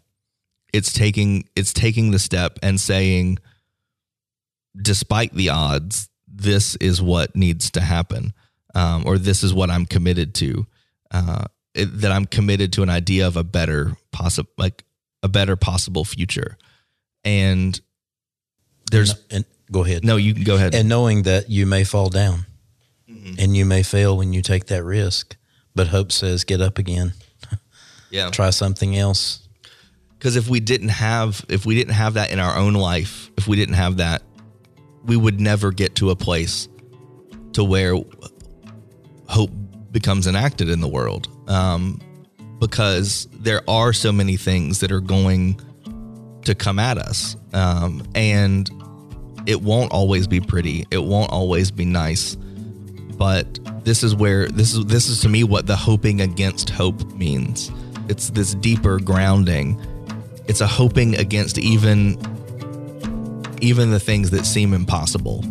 It's 0.73 0.91
taking 0.91 1.47
it's 1.55 1.71
taking 1.71 2.11
the 2.11 2.19
step 2.19 2.59
and 2.61 2.81
saying, 2.81 3.37
despite 4.75 5.33
the 5.33 5.49
odds, 5.49 6.09
this 6.27 6.75
is 6.77 7.01
what 7.01 7.35
needs 7.35 7.71
to 7.71 7.81
happen, 7.81 8.33
um, 8.75 9.03
or 9.05 9.17
this 9.17 9.43
is 9.43 9.53
what 9.53 9.69
I'm 9.69 9.85
committed 9.85 10.33
to. 10.35 10.67
Uh, 11.09 11.45
it, 11.73 11.85
that 12.01 12.11
I'm 12.11 12.25
committed 12.25 12.73
to 12.73 12.83
an 12.83 12.89
idea 12.89 13.27
of 13.27 13.37
a 13.37 13.43
better 13.43 13.95
possible, 14.11 14.49
like 14.57 14.83
a 15.23 15.29
better 15.29 15.55
possible 15.55 16.03
future, 16.03 16.57
and 17.23 17.79
there's 18.91 19.11
and, 19.11 19.21
and, 19.31 19.45
go 19.71 19.85
ahead. 19.85 20.03
No, 20.03 20.17
you 20.17 20.33
can 20.33 20.43
go 20.43 20.55
ahead. 20.55 20.75
And 20.75 20.89
knowing 20.89 21.23
that 21.23 21.49
you 21.49 21.65
may 21.65 21.83
fall 21.83 22.09
down, 22.09 22.45
mm-hmm. 23.09 23.35
and 23.39 23.55
you 23.55 23.65
may 23.65 23.83
fail 23.83 24.17
when 24.17 24.33
you 24.33 24.41
take 24.41 24.65
that 24.65 24.83
risk, 24.83 25.37
but 25.75 25.87
hope 25.87 26.11
says 26.11 26.43
get 26.43 26.59
up 26.59 26.77
again 26.77 27.13
yeah. 28.09 28.29
Try 28.29 28.49
something 28.49 28.97
else. 28.97 29.47
Because 30.17 30.35
if 30.35 30.49
we 30.49 30.59
didn't 30.59 30.89
have 30.89 31.45
if 31.49 31.65
we 31.65 31.75
didn't 31.75 31.93
have 31.93 32.15
that 32.15 32.31
in 32.31 32.39
our 32.39 32.57
own 32.57 32.73
life 32.73 33.29
if 33.37 33.47
we 33.47 33.55
didn't 33.55 33.75
have 33.75 33.97
that 33.97 34.23
we 35.07 35.15
would 35.15 35.39
never 35.39 35.71
get 35.71 35.95
to 35.95 36.11
a 36.11 36.15
place 36.15 36.67
to 37.53 37.63
where 37.63 37.95
hope 39.27 39.49
becomes 39.91 40.27
enacted 40.27 40.69
in 40.69 40.81
the 40.81 40.87
world. 40.87 41.27
Um, 41.49 41.99
because 42.59 43.27
there 43.31 43.61
are 43.69 43.93
so 43.93 44.11
many 44.11 44.35
things 44.35 44.79
that 44.79 44.91
are 44.91 44.99
going 44.99 45.59
to 46.43 46.53
come 46.55 46.79
at 46.79 46.97
us. 46.97 47.35
Um, 47.53 48.03
and 48.15 48.69
it 49.45 49.61
won't 49.61 49.91
always 49.91 50.27
be 50.27 50.39
pretty. 50.39 50.85
It 50.91 51.03
won't 51.03 51.31
always 51.31 51.71
be 51.71 51.85
nice. 51.85 52.35
But 52.35 53.59
this 53.83 54.03
is 54.03 54.13
where 54.13 54.47
this 54.47 54.73
is 54.73 54.85
this 54.85 55.09
is 55.09 55.21
to 55.21 55.29
me 55.29 55.43
what 55.43 55.65
the 55.65 55.75
hoping 55.75 56.21
against 56.21 56.69
hope 56.69 57.03
means 57.13 57.71
it's 58.09 58.29
this 58.29 58.53
deeper 58.55 58.99
grounding. 58.99 59.81
It's 60.47 60.61
a 60.61 60.67
hoping 60.67 61.15
against 61.15 61.57
even 61.57 62.17
even 63.61 63.91
the 63.91 63.99
things 63.99 64.29
that 64.31 64.45
seem 64.45 64.73
impossible. 64.73 65.43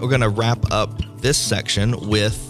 We're 0.00 0.10
going 0.10 0.20
to 0.20 0.28
wrap 0.28 0.70
up 0.70 0.90
this 1.20 1.36
section 1.36 2.08
with 2.08 2.45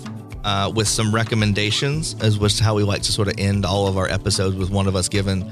uh, 0.46 0.70
with 0.72 0.86
some 0.86 1.12
recommendations, 1.12 2.14
as 2.20 2.38
was 2.38 2.60
how 2.60 2.76
we 2.76 2.84
like 2.84 3.02
to 3.02 3.10
sort 3.10 3.26
of 3.26 3.34
end 3.36 3.66
all 3.66 3.88
of 3.88 3.98
our 3.98 4.08
episodes 4.08 4.54
with 4.54 4.70
one 4.70 4.86
of 4.86 4.94
us 4.94 5.08
giving 5.08 5.42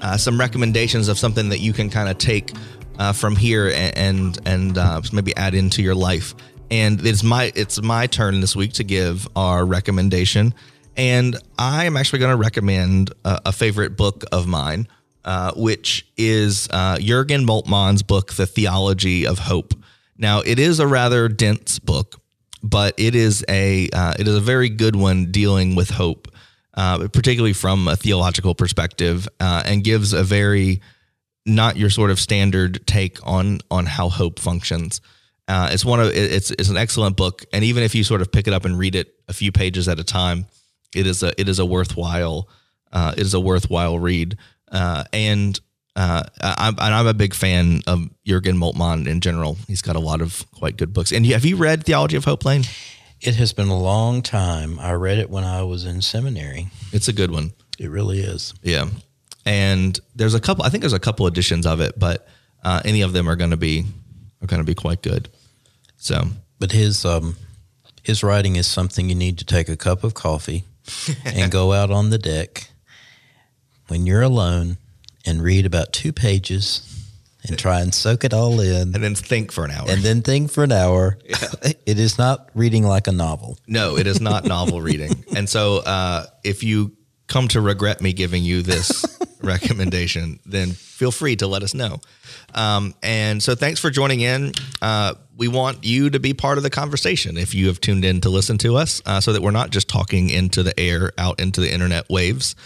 uh, 0.00 0.16
some 0.16 0.38
recommendations 0.38 1.08
of 1.08 1.18
something 1.18 1.48
that 1.48 1.58
you 1.58 1.72
can 1.72 1.90
kind 1.90 2.08
of 2.08 2.18
take 2.18 2.52
uh, 3.00 3.12
from 3.12 3.34
here 3.34 3.72
and 3.74 4.38
and, 4.46 4.78
uh, 4.78 5.02
maybe 5.12 5.36
add 5.36 5.54
into 5.54 5.82
your 5.82 5.96
life. 5.96 6.36
And 6.70 7.04
it's 7.04 7.24
my 7.24 7.50
it's 7.56 7.82
my 7.82 8.06
turn 8.06 8.40
this 8.40 8.54
week 8.54 8.74
to 8.74 8.84
give 8.84 9.26
our 9.34 9.66
recommendation, 9.66 10.54
and 10.96 11.36
I 11.58 11.86
am 11.86 11.96
actually 11.96 12.20
going 12.20 12.32
to 12.32 12.36
recommend 12.36 13.12
a, 13.24 13.40
a, 13.46 13.52
favorite 13.52 13.96
book 13.96 14.22
of 14.30 14.46
mine, 14.46 14.86
uh, 15.24 15.52
which 15.56 16.06
is 16.16 16.68
uh, 16.70 16.98
Jurgen 16.98 17.44
Moltmann's 17.44 18.04
book, 18.04 18.34
The 18.34 18.46
Theology 18.46 19.26
of 19.26 19.40
Hope. 19.40 19.74
Now, 20.16 20.40
it 20.40 20.60
is 20.60 20.78
a 20.78 20.86
rather 20.86 21.28
dense 21.28 21.78
book 21.78 22.20
but 22.62 22.94
it 22.96 23.14
is 23.14 23.44
a 23.48 23.88
uh, 23.90 24.14
it 24.18 24.26
is 24.26 24.36
a 24.36 24.40
very 24.40 24.68
good 24.68 24.96
one 24.96 25.30
dealing 25.30 25.74
with 25.74 25.90
hope, 25.90 26.28
uh, 26.74 27.08
particularly 27.08 27.52
from 27.52 27.88
a 27.88 27.96
theological 27.96 28.54
perspective, 28.54 29.28
uh, 29.40 29.62
and 29.64 29.84
gives 29.84 30.12
a 30.12 30.22
very 30.22 30.80
not 31.46 31.76
your 31.76 31.90
sort 31.90 32.10
of 32.10 32.18
standard 32.20 32.86
take 32.86 33.18
on 33.26 33.60
on 33.70 33.86
how 33.86 34.08
hope 34.08 34.38
functions. 34.38 35.00
Uh, 35.46 35.70
it's 35.72 35.84
one 35.84 36.00
of 36.00 36.08
it's 36.14 36.50
it's 36.52 36.68
an 36.68 36.76
excellent 36.76 37.16
book, 37.16 37.44
and 37.52 37.64
even 37.64 37.82
if 37.82 37.94
you 37.94 38.04
sort 38.04 38.20
of 38.20 38.30
pick 38.30 38.46
it 38.46 38.52
up 38.52 38.64
and 38.64 38.78
read 38.78 38.94
it 38.94 39.14
a 39.28 39.32
few 39.32 39.52
pages 39.52 39.88
at 39.88 39.98
a 39.98 40.04
time, 40.04 40.46
it 40.94 41.06
is 41.06 41.22
a 41.22 41.32
it 41.40 41.48
is 41.48 41.58
a 41.58 41.64
worthwhile 41.66 42.48
uh, 42.92 43.14
it 43.16 43.22
is 43.22 43.34
a 43.34 43.40
worthwhile 43.40 43.98
read. 43.98 44.36
Uh, 44.70 45.04
and 45.12 45.58
uh, 45.98 46.22
I'm, 46.40 46.76
and 46.78 46.94
I'm 46.94 47.08
a 47.08 47.14
big 47.14 47.34
fan 47.34 47.82
of 47.88 48.08
Jurgen 48.24 48.56
Moltmann 48.56 49.08
in 49.08 49.20
general. 49.20 49.58
He's 49.66 49.82
got 49.82 49.96
a 49.96 49.98
lot 49.98 50.22
of 50.22 50.46
quite 50.54 50.76
good 50.76 50.92
books. 50.92 51.10
And 51.10 51.26
have 51.26 51.44
you 51.44 51.56
read 51.56 51.84
Theology 51.84 52.16
of 52.16 52.24
Hope 52.24 52.44
Lane? 52.44 52.62
It 53.20 53.34
has 53.34 53.52
been 53.52 53.66
a 53.66 53.76
long 53.76 54.22
time. 54.22 54.78
I 54.78 54.92
read 54.92 55.18
it 55.18 55.28
when 55.28 55.42
I 55.42 55.64
was 55.64 55.84
in 55.84 56.00
seminary. 56.00 56.68
It's 56.92 57.08
a 57.08 57.12
good 57.12 57.32
one. 57.32 57.52
It 57.80 57.90
really 57.90 58.20
is. 58.20 58.54
Yeah. 58.62 58.86
And 59.44 59.98
there's 60.14 60.34
a 60.34 60.40
couple. 60.40 60.64
I 60.64 60.68
think 60.68 60.82
there's 60.82 60.92
a 60.92 61.00
couple 61.00 61.26
editions 61.26 61.66
of 61.66 61.80
it, 61.80 61.98
but 61.98 62.28
uh, 62.62 62.80
any 62.84 63.00
of 63.00 63.12
them 63.12 63.28
are 63.28 63.34
going 63.34 63.50
to 63.50 63.56
be 63.56 63.84
are 64.40 64.46
going 64.46 64.60
to 64.60 64.66
be 64.66 64.76
quite 64.76 65.02
good. 65.02 65.28
So, 65.96 66.28
but 66.60 66.70
his 66.70 67.04
um, 67.04 67.34
his 68.04 68.22
writing 68.22 68.54
is 68.54 68.68
something 68.68 69.08
you 69.08 69.16
need 69.16 69.38
to 69.38 69.44
take 69.44 69.68
a 69.68 69.76
cup 69.76 70.04
of 70.04 70.14
coffee 70.14 70.62
and 71.24 71.50
go 71.50 71.72
out 71.72 71.90
on 71.90 72.10
the 72.10 72.18
deck 72.18 72.70
when 73.88 74.06
you're 74.06 74.22
alone 74.22 74.76
and 75.28 75.42
read 75.42 75.66
about 75.66 75.92
two 75.92 76.12
pages 76.12 76.82
and 77.46 77.58
try 77.58 77.80
and 77.80 77.94
soak 77.94 78.24
it 78.24 78.32
all 78.32 78.60
in. 78.60 78.94
And 78.94 79.04
then 79.04 79.14
think 79.14 79.52
for 79.52 79.64
an 79.64 79.70
hour. 79.70 79.86
And 79.88 80.02
then 80.02 80.22
think 80.22 80.50
for 80.50 80.64
an 80.64 80.72
hour. 80.72 81.18
Yeah. 81.24 81.36
it 81.86 81.98
is 81.98 82.18
not 82.18 82.48
reading 82.54 82.84
like 82.84 83.06
a 83.06 83.12
novel. 83.12 83.58
No 83.66 83.96
it 83.96 84.06
is 84.06 84.20
not 84.20 84.44
novel 84.56 84.80
reading. 84.80 85.24
And 85.34 85.48
so 85.48 85.78
uh, 85.78 86.26
if 86.44 86.64
you 86.64 86.96
come 87.26 87.48
to 87.48 87.60
regret 87.60 88.00
me 88.00 88.12
giving 88.12 88.42
you 88.42 88.62
this 88.62 89.04
recommendation 89.48 90.38
then 90.46 90.70
feel 90.70 91.10
free 91.10 91.34
to 91.34 91.46
let 91.46 91.62
us 91.62 91.74
know 91.74 92.00
um, 92.54 92.94
and 93.02 93.42
so 93.42 93.54
thanks 93.54 93.80
for 93.80 93.90
joining 93.90 94.20
in. 94.20 94.52
Uh, 94.80 95.14
we 95.36 95.46
want 95.46 95.84
you 95.84 96.10
to 96.10 96.18
be 96.18 96.34
part 96.34 96.58
of 96.58 96.64
the 96.64 96.70
conversation 96.70 97.36
if 97.36 97.54
you 97.54 97.68
have 97.68 97.80
tuned 97.80 98.04
in 98.04 98.20
to 98.22 98.28
listen 98.28 98.58
to 98.58 98.76
us 98.76 99.00
uh, 99.06 99.20
so 99.20 99.32
that 99.32 99.40
we're 99.40 99.52
not 99.52 99.70
just 99.70 99.88
talking 99.88 100.30
into 100.30 100.64
the 100.64 100.78
air, 100.80 101.12
out 101.16 101.38
into 101.38 101.60
the 101.60 101.72
internet 101.72 102.08
waves, 102.10 102.56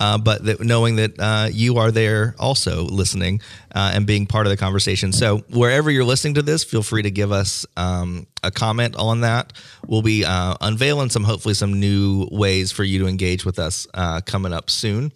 uh, 0.00 0.16
but 0.16 0.44
that 0.44 0.60
knowing 0.60 0.96
that 0.96 1.12
uh, 1.18 1.48
you 1.52 1.76
are 1.76 1.90
there 1.90 2.34
also 2.38 2.84
listening 2.84 3.42
uh, 3.74 3.92
and 3.94 4.06
being 4.06 4.26
part 4.26 4.46
of 4.46 4.50
the 4.50 4.56
conversation. 4.56 5.12
So 5.12 5.38
wherever 5.50 5.90
you're 5.90 6.04
listening 6.04 6.34
to 6.34 6.42
this, 6.42 6.64
feel 6.64 6.82
free 6.82 7.02
to 7.02 7.10
give 7.10 7.32
us 7.32 7.66
um, 7.76 8.26
a 8.42 8.50
comment 8.50 8.96
on 8.96 9.20
that. 9.20 9.52
We'll 9.86 10.02
be 10.02 10.24
uh, 10.24 10.54
unveiling 10.62 11.10
some, 11.10 11.24
hopefully, 11.24 11.54
some 11.54 11.80
new 11.80 12.28
ways 12.30 12.72
for 12.72 12.84
you 12.84 13.00
to 13.00 13.08
engage 13.08 13.44
with 13.44 13.58
us 13.58 13.86
coming 14.24 14.54
up 14.54 14.70
soon. 14.70 15.12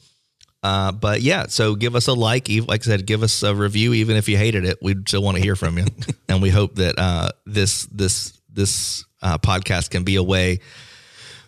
Uh, 0.67 0.91
but 0.91 1.23
yeah, 1.23 1.47
so 1.47 1.77
give 1.77 1.95
us 1.95 2.09
a 2.09 2.13
like. 2.13 2.49
Like 2.49 2.81
I 2.81 2.85
said, 2.85 3.07
give 3.07 3.23
us 3.23 3.45
a 3.45 3.55
review, 3.55 3.93
even 3.93 4.17
if 4.17 4.29
you 4.29 4.37
hated 4.37 4.65
it. 4.65 4.79
We 4.83 4.97
still 5.07 5.23
want 5.23 5.37
to 5.37 5.43
hear 5.43 5.55
from 5.55 5.79
you, 5.79 5.85
and 6.29 6.43
we 6.43 6.51
hope 6.51 6.75
that 6.75 6.99
uh, 6.99 7.29
this 7.47 7.87
this 7.87 8.37
this 8.53 9.05
uh, 9.23 9.39
podcast 9.39 9.91
can 9.91 10.03
be 10.03 10.17
a 10.17 10.25
way 10.25 10.59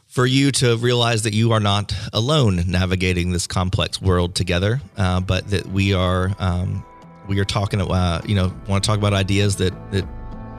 for 0.06 0.24
you 0.24 0.52
to 0.52 0.76
realize 0.76 1.22
that 1.22 1.34
you 1.34 1.50
are 1.50 1.58
not 1.58 1.92
alone 2.12 2.62
navigating 2.68 3.32
this 3.32 3.48
complex 3.48 4.00
world 4.00 4.36
together, 4.36 4.80
uh, 4.96 5.18
but 5.18 5.50
that 5.50 5.66
we 5.66 5.92
are 5.94 6.30
um, 6.38 6.84
we 7.26 7.40
are 7.40 7.44
talking. 7.44 7.80
Uh, 7.80 8.20
you 8.24 8.36
know, 8.36 8.52
want 8.68 8.84
to 8.84 8.86
talk 8.86 8.98
about 8.98 9.14
ideas 9.14 9.56
that 9.56 9.72
that 9.90 10.06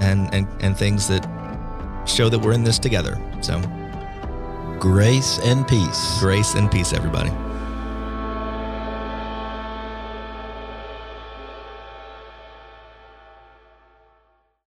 and 0.02 0.34
and 0.34 0.46
and 0.62 0.78
things 0.78 1.08
that 1.08 1.26
show 2.06 2.28
that 2.28 2.40
we're 2.40 2.52
in 2.52 2.66
this 2.66 2.78
together. 2.78 3.16
So, 3.40 3.62
grace 4.82 5.40
and 5.46 5.66
peace. 5.66 6.20
Grace 6.20 6.56
and 6.56 6.70
peace, 6.70 6.92
everybody. 6.92 7.32